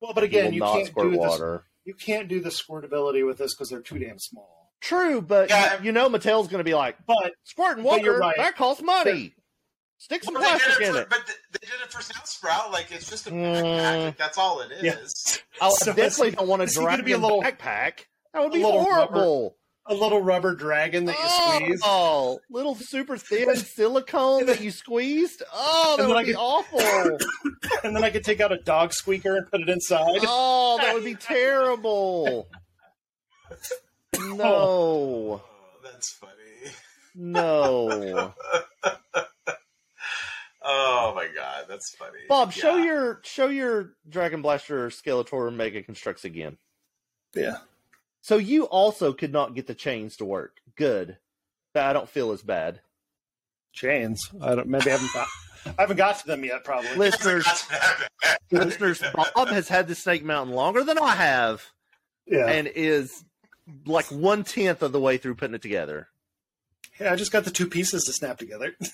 [0.00, 1.18] Well, but again, will you can't squirt do this.
[1.18, 1.64] water.
[1.84, 4.65] You can't do the squirtability with this because they're too damn small.
[4.80, 5.80] True, but Yeah.
[5.82, 8.36] you know Mattel's going to be like, But squirting But you're water, right.
[8.36, 9.34] that costs money.
[9.98, 11.08] Stick some Well, they did plastic it in for, it.
[11.08, 12.70] But they did it for Snout Spout.
[12.70, 13.36] Like it's just a Mm.
[13.62, 14.04] backpack.
[14.04, 14.82] Like, that's all it is.
[14.82, 14.96] Yeah.
[15.62, 18.00] Oh, So I definitely don't want a is he gonna dragon be a little- backpack.
[18.34, 19.56] That would be little horrible.
[19.86, 21.28] a little rubber dragon that you
[21.66, 21.80] squeeze.
[21.82, 25.42] Oh, little super thin silicone that you squeezed.
[25.50, 26.80] Oh, that would be could- awful.
[27.84, 30.20] and then I could take out a dog squeaker and put it inside.
[30.26, 32.48] Oh, that would be terrible.
[34.18, 34.22] Oh.
[34.28, 35.42] No, Oh,
[35.84, 36.32] that's funny.
[37.14, 38.32] no.
[40.68, 42.18] Oh my god, that's funny.
[42.28, 46.56] Bob, show your show your Dragon Blaster Skeletor Mega Construx again.
[47.34, 47.58] Yeah.
[48.20, 50.56] So you also could not get the chains to work.
[50.76, 51.18] Good.
[51.76, 52.80] I don't feel as bad.
[53.72, 54.28] Chains.
[54.40, 54.66] I don't.
[54.66, 55.28] Maybe I haven't got.
[55.66, 56.64] I haven't got to them yet.
[56.64, 56.90] Probably.
[56.96, 57.46] Listeners,
[58.50, 61.62] listeners, Bob has had the Snake Mountain longer than I have,
[62.26, 62.46] Yeah.
[62.48, 63.24] and is
[63.86, 66.08] like one tenth of the way through putting it together.
[67.00, 67.12] yeah.
[67.12, 68.74] I just got the two pieces to snap together.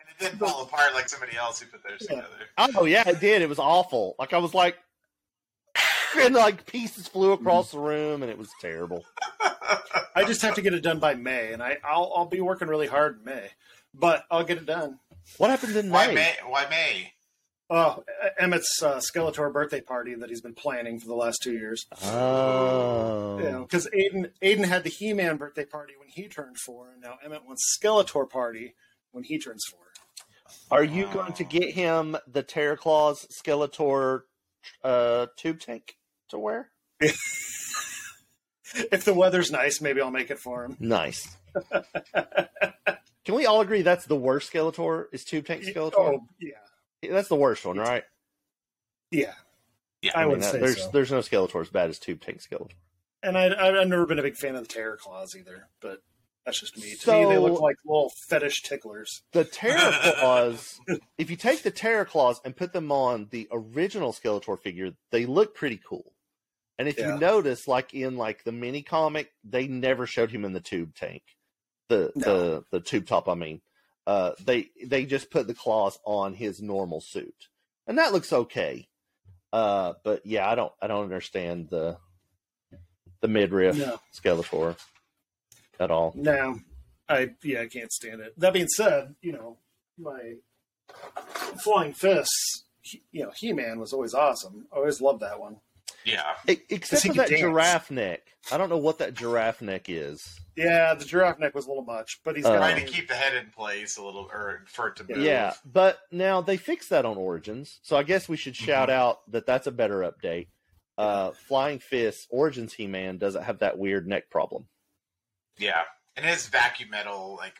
[0.00, 2.16] And it didn't fall apart like somebody else who put theirs Yeah.
[2.22, 2.72] together.
[2.76, 3.40] Oh yeah, it did.
[3.42, 4.14] It was awful.
[4.18, 4.76] Like I was like,
[6.18, 9.04] and like pieces flew across the room, and it was terrible.
[10.14, 12.68] I just have to get it done by May, and I I'll I'll be working
[12.68, 13.48] really hard in May,
[13.94, 14.98] but I'll get it done.
[15.38, 16.14] What happened in Why May?
[16.14, 16.34] May?
[16.46, 17.11] Why May?
[17.74, 18.04] Oh,
[18.38, 21.86] Emmett's uh, Skeletor birthday party that he's been planning for the last two years.
[22.04, 26.58] Oh, You know, because Aiden Aiden had the He Man birthday party when he turned
[26.58, 28.74] four, and now Emmett wants Skeletor party
[29.12, 29.80] when he turns four.
[30.70, 34.22] are you going to get him the Terror Claws Skeletor
[34.84, 35.96] uh, tube tank
[36.28, 36.68] to wear?
[38.90, 40.78] If the weather's nice, maybe I'll make it for him.
[40.80, 41.36] Nice.
[43.24, 45.06] Can we all agree that's the worst Skeletor?
[45.12, 45.92] Is Tube Tank Skeletor?
[45.98, 46.52] Oh yeah,
[47.10, 48.04] That's the worst one, right?
[49.10, 49.34] yeah.
[50.02, 50.12] Yeah.
[50.16, 50.90] I mean, would that- say there's so.
[50.92, 52.72] there's no Skeletor as bad as Tube Tank Skeletor.
[53.22, 53.46] And I,
[53.80, 56.02] I've never been a big fan of the Terror Claws either, but
[56.44, 56.96] that's just me.
[56.96, 59.22] To me, they look like little fetish ticklers.
[59.30, 60.80] The Terror Claws,
[61.18, 65.24] if you take the Terror Claws and put them on the original Skeletor figure, they
[65.24, 66.12] look pretty cool.
[66.80, 67.14] And if Yeah.
[67.14, 70.96] you notice, like in like the mini comic, they never showed him in the tube
[70.96, 71.22] tank,
[71.88, 72.24] the No.
[72.24, 73.28] the the tube top.
[73.28, 73.60] I mean,
[74.06, 77.48] uh, they they just put the claws on his normal suit,
[77.86, 78.88] and that looks okay.
[79.52, 81.98] Uh, but yeah, I don't I don't understand the
[83.20, 84.00] the midriff No.
[84.18, 84.76] Skeletor
[85.78, 86.12] at all.
[86.16, 86.58] No,
[87.08, 88.38] I yeah, I can't stand it.
[88.38, 89.58] That being said, you know
[89.98, 90.34] my
[91.62, 92.64] flying fists.
[93.12, 94.66] You know, He Man was always awesome.
[94.72, 95.58] I always loved that one.
[96.04, 96.34] Yeah.
[96.46, 97.40] Except for that dance.
[97.40, 98.22] giraffe neck.
[98.50, 100.40] I don't know what that giraffe neck is.
[100.56, 103.14] Yeah, the giraffe neck was a little much, but he's Uh, Trying to keep the
[103.14, 105.24] head in place a little, or for it to move.
[105.24, 109.20] Yeah, but now they fixed that on Origins, so I guess we should shout out
[109.30, 110.48] that that's a better update.
[110.98, 114.66] Uh, Flying Fist Origins He Man doesn't have that weird neck problem.
[115.56, 115.82] Yeah.
[116.16, 117.54] And his vacuum metal, like,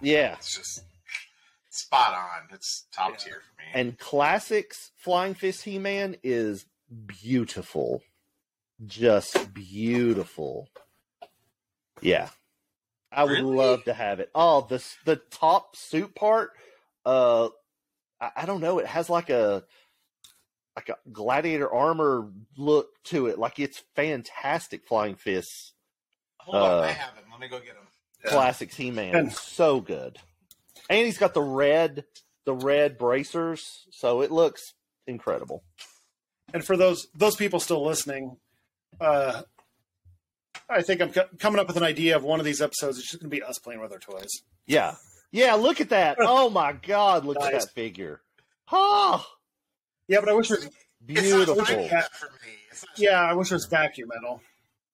[0.00, 0.84] Yeah, it's just
[1.70, 2.48] spot on.
[2.54, 3.16] It's top Yeah.
[3.16, 3.68] tier for me.
[3.74, 6.64] and Classics Flying Fist He Man is
[7.06, 8.02] beautiful,
[8.86, 10.68] just beautiful.
[12.00, 12.28] Yeah,
[13.10, 13.56] I would Really?
[13.56, 14.30] love to have it.
[14.34, 16.50] Oh, the the top suit part.
[17.04, 17.48] Uh,
[18.20, 18.78] I, I don't know.
[18.78, 19.64] It has like a
[20.76, 23.38] like a gladiator armor look to it.
[23.38, 24.86] Like it's fantastic.
[24.86, 25.72] Flying Fists
[26.40, 27.24] Hold on, uh, I have him.
[27.30, 27.86] Let me go get him.
[28.22, 29.30] Classic Classics He Man.
[29.30, 30.18] So good.
[30.88, 32.04] And he's got the red
[32.44, 34.72] the red bracers, so it looks
[35.06, 35.62] incredible.
[36.54, 38.36] And for those those people still listening,
[39.00, 39.42] uh,
[40.68, 42.98] I think I'm co- coming up with an idea of one of these episodes.
[42.98, 44.28] It's just going to be us playing with our toys.
[44.66, 44.94] Yeah.
[45.30, 46.16] Yeah, look at that.
[46.20, 48.22] Oh my god, look at that figure.
[48.72, 49.24] Oh,
[50.08, 50.64] Yeah, but I wish it was.
[50.66, 50.76] It's
[51.22, 51.56] beautiful.
[51.56, 52.52] not like for me.
[52.70, 54.40] It's not Yeah, I wish it was vacuum metal.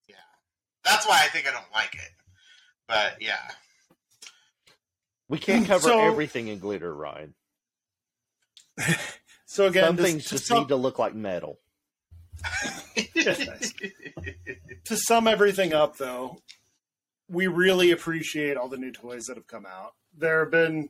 [0.08, 0.16] Yeah,
[0.84, 2.10] that's why I think I don't like it.
[2.88, 3.38] But yeah.
[5.28, 7.34] We can't cover So- everything in glitter, Ryan.
[9.54, 11.60] So again, Some does- things just sum- need to look like metal.
[13.14, 13.72] Nice.
[14.84, 16.38] to sum everything up, though,
[17.28, 19.94] we really appreciate all the new toys that have come out.
[20.18, 20.88] There have been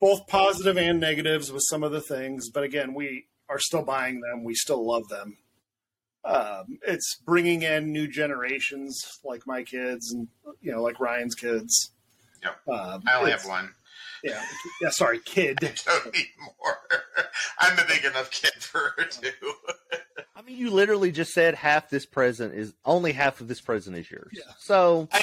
[0.00, 4.20] both positive and negatives with some of the things, but again, we are still buying
[4.20, 4.44] them.
[4.44, 5.38] We still love them.
[6.26, 10.28] Um, it's bringing in new generations like my kids and
[10.60, 11.92] you know like Ryan's kids.
[12.42, 12.68] Yep.
[12.68, 13.72] Um, I only have one.
[14.24, 14.42] Yeah,
[14.80, 14.90] yeah.
[14.90, 15.58] Sorry, kid.
[15.86, 16.78] Don't need more.
[17.58, 19.30] I'm a big enough kid for her too.
[20.36, 23.96] I mean, you literally just said half this present is only half of this present
[23.96, 24.30] is yours.
[24.32, 24.52] Yeah.
[24.58, 25.20] So I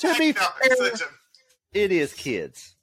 [0.00, 2.74] To be I it's fair- a- it is kids.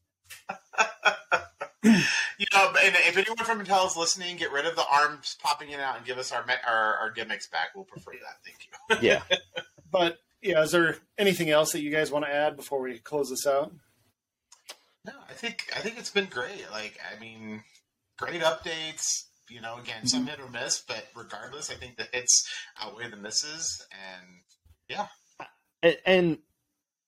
[1.83, 5.69] you know, and if anyone from Mattel is listening, get rid of the arms popping
[5.69, 7.69] in and out and give us our our, our gimmicks back.
[7.75, 8.39] We'll prefer that.
[8.45, 9.09] Thank you.
[9.09, 9.21] Yeah.
[9.91, 13.29] But yeah, is there anything else that you guys want to add before we close
[13.29, 13.71] this out?
[15.05, 16.65] No, I think I think it's been great.
[16.71, 17.63] Like, I mean,
[18.17, 19.05] great updates.
[19.49, 22.47] You know, again, some hit or miss, but regardless, I think the hits
[22.81, 24.99] outweigh the misses, and
[25.83, 26.37] and, and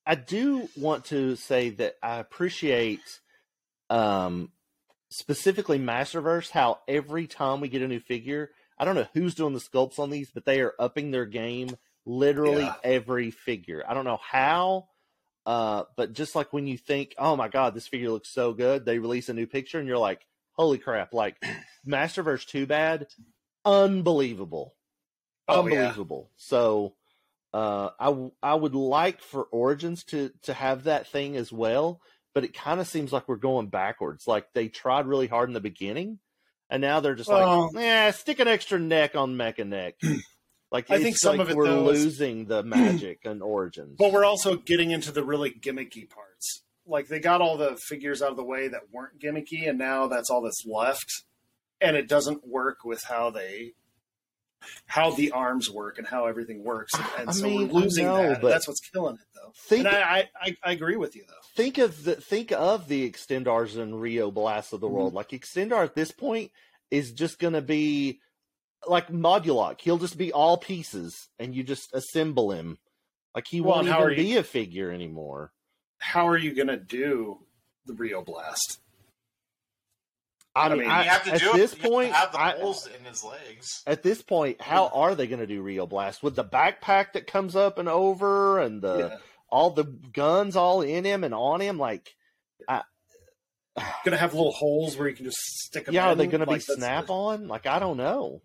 [0.05, 3.21] I do want to say that I appreciate
[3.89, 4.51] um,
[5.09, 9.53] specifically Masterverse how every time we get a new figure, I don't know who's doing
[9.53, 12.75] the sculpts on these, but they are upping their game literally Yeah.
[12.83, 13.83] every figure.
[13.87, 14.89] I don't know how,
[15.45, 18.85] uh, but just like when you think, oh my god, this figure looks so good,
[18.85, 21.13] they release a new picture and you're like, holy crap!
[21.13, 21.35] Like
[21.87, 23.07] Masterverse Two Bad,
[23.65, 24.75] unbelievable,
[25.47, 25.81] Oh, yeah.
[25.81, 26.31] unbelievable.
[26.37, 26.95] So
[27.53, 32.01] uh, I w- I would like for Origins to to have that thing as well,
[32.33, 34.27] but it kind of seems like we're going backwards.
[34.27, 36.19] Like they tried really hard in the beginning,
[36.69, 37.45] and now they're just like,
[37.75, 39.93] yeah, stick an extra neck on Mekaneck.
[40.73, 43.95] Like I think some like of it, we're though, losing the magic and Origins.
[43.97, 46.63] But we're also getting into the really gimmicky parts.
[46.85, 50.07] Like they got all the figures out of the way that weren't gimmicky, and now
[50.07, 51.09] that's all that's left.
[51.79, 53.73] And it doesn't work with how they,
[54.87, 56.93] how the arms work and how everything works.
[57.19, 58.41] And, I so mean, we're losing know, that.
[58.41, 59.51] That's what's killing it, though.
[59.55, 61.33] think and I, I, I, I agree with you, though.
[61.55, 64.95] think of the think of the extendars and Rio Blast of the Mm-hmm.
[64.95, 65.13] world.
[65.13, 66.51] Like extendar at this point
[66.89, 68.19] is just gonna be
[68.87, 69.81] like Moduloc.
[69.81, 72.77] He'll just be all pieces, and you just assemble him.
[73.35, 75.51] Like he Well, won't and how are even you- be a figure anymore.
[75.99, 77.39] How are you going to do
[77.85, 78.79] the Rio Blast?
[80.55, 81.57] I, I mean, mean, I- you have to at do it.
[81.57, 83.81] this you have to point, have the I- holes in his legs.
[83.87, 87.25] at this point, how are they going to do Rio Blast with the backpack that
[87.25, 89.17] comes up and over, and the yeah.
[89.49, 91.79] all the guns all in him and on him?
[91.79, 92.13] Like,
[92.67, 92.83] I,
[94.05, 96.43] Going to have little holes where you can just stick them yeah, are they going
[96.45, 97.47] to Like, be snap on?
[97.47, 98.43] Like, I don't know.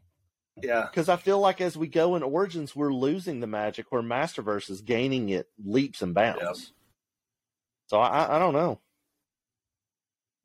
[0.62, 0.86] Yeah.
[0.90, 4.70] because I feel like as we go in Origins, we're losing the magic where Masterverse
[4.70, 6.40] is gaining it leaps and bounds.
[6.43, 6.56] Yep.
[7.89, 8.80] So I, I- don't know.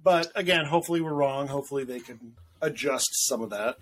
[0.01, 1.47] But again, hopefully we're wrong.
[1.47, 3.77] Hopefully they can adjust some of that.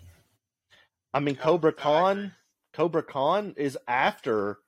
[1.14, 1.74] I mean, Cobra.
[1.74, 2.34] Khan,
[2.76, 4.60] Kobra Khan is after.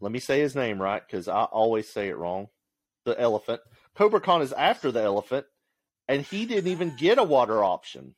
[0.00, 2.48] Let me say his name right because I always say it wrong.
[3.04, 3.60] The elephant.
[3.96, 5.46] Kobra Khan is after the elephant,
[6.08, 8.14] and he didn't even get a water option.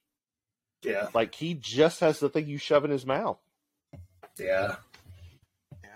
[0.84, 1.08] Yeah.
[1.14, 3.38] Like he just has the thing you shove in his mouth.
[4.38, 4.76] Yeah.
[5.82, 5.88] Yeah,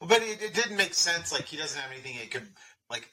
[0.00, 1.32] well, but it, it didn't make sense.
[1.32, 2.48] Like he doesn't have anything it could
[2.90, 3.08] like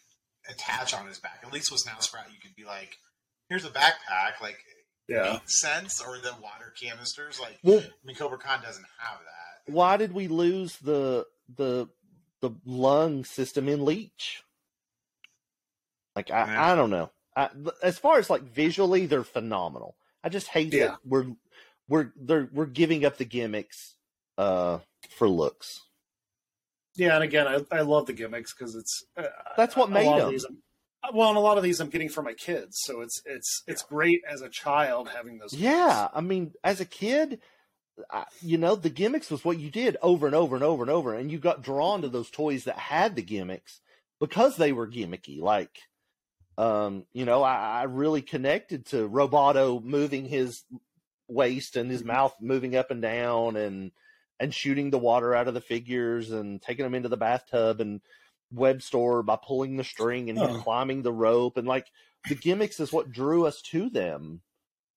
[0.50, 1.40] attach on his back.
[1.46, 2.96] At least with Snout Spout, you could be like,
[3.50, 4.58] "Here's a backpack." Like,
[5.08, 5.34] Yeah.
[5.34, 6.02] makes sense.
[6.02, 7.40] Or the water canisters.
[7.40, 9.74] Like, Well, I mean, Kobra Khan doesn't have that.
[9.74, 11.26] why did we lose the
[11.56, 11.88] the
[12.42, 14.42] the lung system in Leech?
[16.16, 16.72] Like I, Yeah.
[16.72, 17.12] I don't know.
[17.36, 17.50] I,
[17.84, 19.96] as far as like visually, they're phenomenal.
[20.24, 20.88] I just hate Yeah.
[20.88, 21.28] that we're
[21.88, 23.96] we're they're we're giving up the gimmicks
[24.38, 24.80] uh
[25.10, 25.82] for looks.
[26.96, 29.24] Yeah, and again, I, I love the gimmicks because it's uh,
[29.56, 30.30] That's what made them.
[30.32, 30.46] these.
[31.14, 33.82] Well, and a lot of these I'm getting for my kids, so it's it's it's
[33.82, 35.54] great as a child having those.
[35.54, 37.40] Yeah, I mean, as a kid,
[38.12, 40.92] I, you know, the gimmicks was what you did over and over and over and
[40.92, 43.80] over, and you got drawn to those toys that had the gimmicks
[44.20, 45.40] because they were gimmicky.
[45.42, 45.80] Like,
[46.58, 50.64] um, you know, I, I really connected to Roboto moving his
[51.28, 53.92] waist and his mouth moving up and down, and
[54.40, 58.02] and shooting the water out of the figures and taking them into the bathtub and
[58.54, 60.60] Webstor by pulling the string and Oh.
[60.62, 61.88] climbing the rope and like
[62.28, 64.42] the gimmicks is what drew us to them.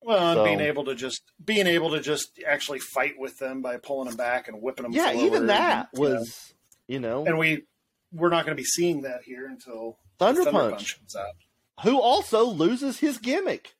[0.02, 3.62] Well, and So- being able to just being able to just actually fight with them
[3.62, 4.92] by pulling them back and whipping them.
[4.92, 6.10] yeah, even that you know.
[6.16, 6.54] was,
[6.88, 7.64] you know, and we
[8.12, 11.26] we're not going to be seeing that here until Thunder, Thunder Punch, Punch
[11.82, 13.74] who also loses his gimmick.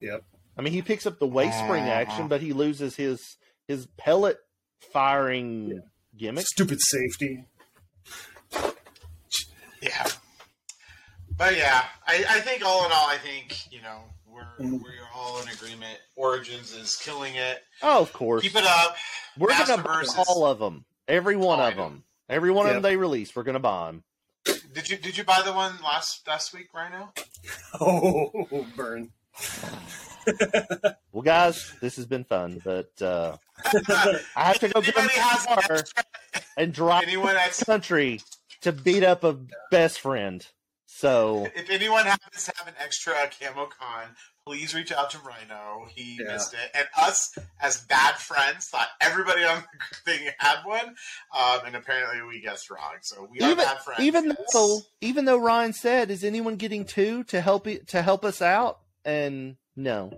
[0.00, 0.22] Yep.
[0.56, 3.36] I mean, he picks up the waist spring action, but he loses his
[3.66, 4.38] his pellet
[4.92, 5.78] firing Yeah.
[6.16, 6.46] gimmick.
[6.46, 7.44] Stupid safety.
[9.82, 10.06] Yeah.
[11.36, 14.80] But yeah, I, I think all in all, I think you know we're Mhm.
[14.82, 15.98] we're all in agreement.
[16.16, 17.62] Origins is killing it.
[17.82, 18.42] Oh, of course.
[18.42, 18.96] Keep it up.
[19.36, 20.84] We're gonna buy all of them.
[21.08, 22.04] Every one Oh, I of them.
[22.28, 23.34] Every one of them they release.
[23.34, 24.04] We're gonna buy them.
[24.74, 27.12] Did you did you buy the one last last week, Rhino?
[27.80, 29.10] Oh, burn.
[31.12, 33.36] Well, guys, this has been fun, but uh,
[34.36, 35.84] I have to go get in Anybody my car
[36.56, 38.20] and drive anyone has, the country
[38.62, 39.38] to beat up a
[39.70, 40.46] best friend.
[40.86, 44.14] So if anyone happens to have an extra camo con,
[44.46, 45.86] please reach out to Rhino.
[45.90, 46.32] He Yeah.
[46.34, 50.96] missed it, and us as bad friends thought everybody on the thing had one,
[51.34, 52.96] um, and apparently we guessed wrong.
[53.02, 54.00] So we are even bad friends.
[54.02, 54.52] even yes.
[54.52, 58.42] though even though Ryan said, "Is anyone getting two to help it to help us
[58.42, 60.12] out?" And no,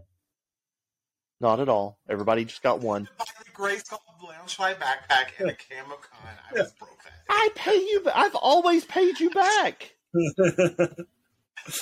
[1.41, 1.99] not at all.
[2.09, 3.09] Everybody just got one.
[3.19, 6.19] Buy the Grayskull Loungefly backpack and a camo con.
[6.51, 7.13] I was broke that.
[7.29, 8.03] I pay you.
[8.13, 9.95] I've always paid you back.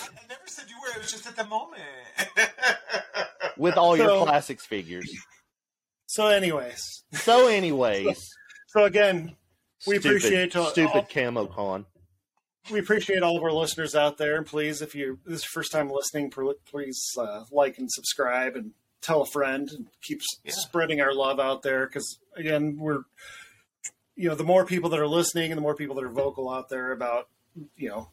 [0.02, 0.88] I never said you were.
[0.96, 1.82] It was just at the moment.
[3.56, 5.10] with all your So- classics figures.
[6.06, 8.18] so, anyways, So, anyways,
[8.68, 9.36] so again,
[9.86, 11.86] We stupid, appreciate all- stupid camo con.
[12.70, 14.36] we appreciate all of our listeners out there.
[14.36, 18.56] And please, if you this is your first time listening, please uh, like and subscribe
[18.56, 20.52] and tell a friend and keep Yeah.
[20.54, 21.86] spreading our love out there.
[21.86, 23.02] Because again, we're
[24.16, 26.48] you know the more people that are listening and the more people that are vocal
[26.48, 27.28] out there about
[27.76, 28.10] you know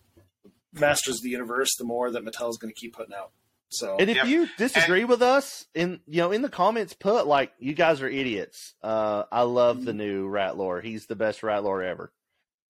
[0.73, 3.31] Masters of the Universe, the more that Mattel's going to keep putting out.
[3.69, 4.25] So And if Yep.
[4.27, 8.09] you disagree with us, in you know, in the comments, put like you guys are
[8.09, 8.73] idiots.
[8.83, 10.83] Uh, I love the new Rattlor.
[10.83, 12.11] He's the best Rattlor ever.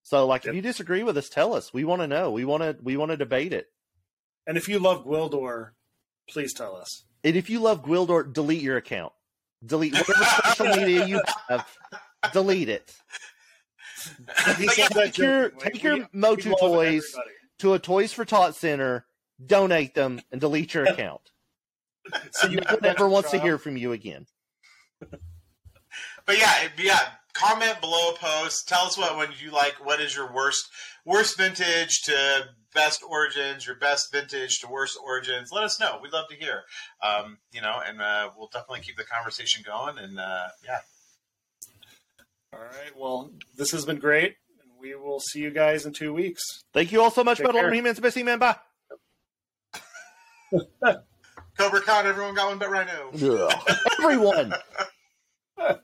[0.03, 0.52] So, like, Yep.
[0.52, 1.73] if you disagree with us, tell us.
[1.73, 2.32] We want to know.
[2.32, 2.76] We want to.
[2.84, 3.68] We want to debate it.
[4.48, 5.72] and if you love Gwildor,
[6.30, 7.03] please tell us.
[7.23, 9.14] And if you love Gwildor, delete your account.
[9.65, 10.23] Delete whatever
[10.56, 11.68] social media you have.
[12.34, 12.95] Delete it.
[14.57, 17.36] He But said yeah, that Take your take your We- we Motu toys everybody.
[17.62, 19.06] To a Toys for Tot center,
[19.44, 21.22] donate them, and delete your account.
[22.32, 24.26] So you No one ever wants to hear from you again.
[26.26, 27.00] But yeah, yeah.
[27.34, 28.68] Comment below a post.
[28.68, 29.84] Tell us what when you like.
[29.84, 30.70] What is your worst
[31.06, 33.66] worst vintage to best origins?
[33.66, 35.50] Your best vintage to worst origins.
[35.52, 36.00] Let us know.
[36.02, 36.64] We'd love to hear.
[37.04, 39.98] Um, you know, and uh, we'll definitely keep the conversation going.
[39.98, 40.80] And uh, yeah,
[42.54, 42.96] All right.
[42.98, 44.36] Well, this has been great.
[44.82, 46.41] And We will see you guys in two weeks.
[46.74, 47.74] Thank you all so much, Take Battle care.
[47.74, 48.40] He-Man's the best He-Man.
[48.40, 48.56] Bye.
[51.58, 52.08] Cobra Con.
[52.08, 53.12] Everyone got one but Rhino.
[54.02, 54.53] Everyone.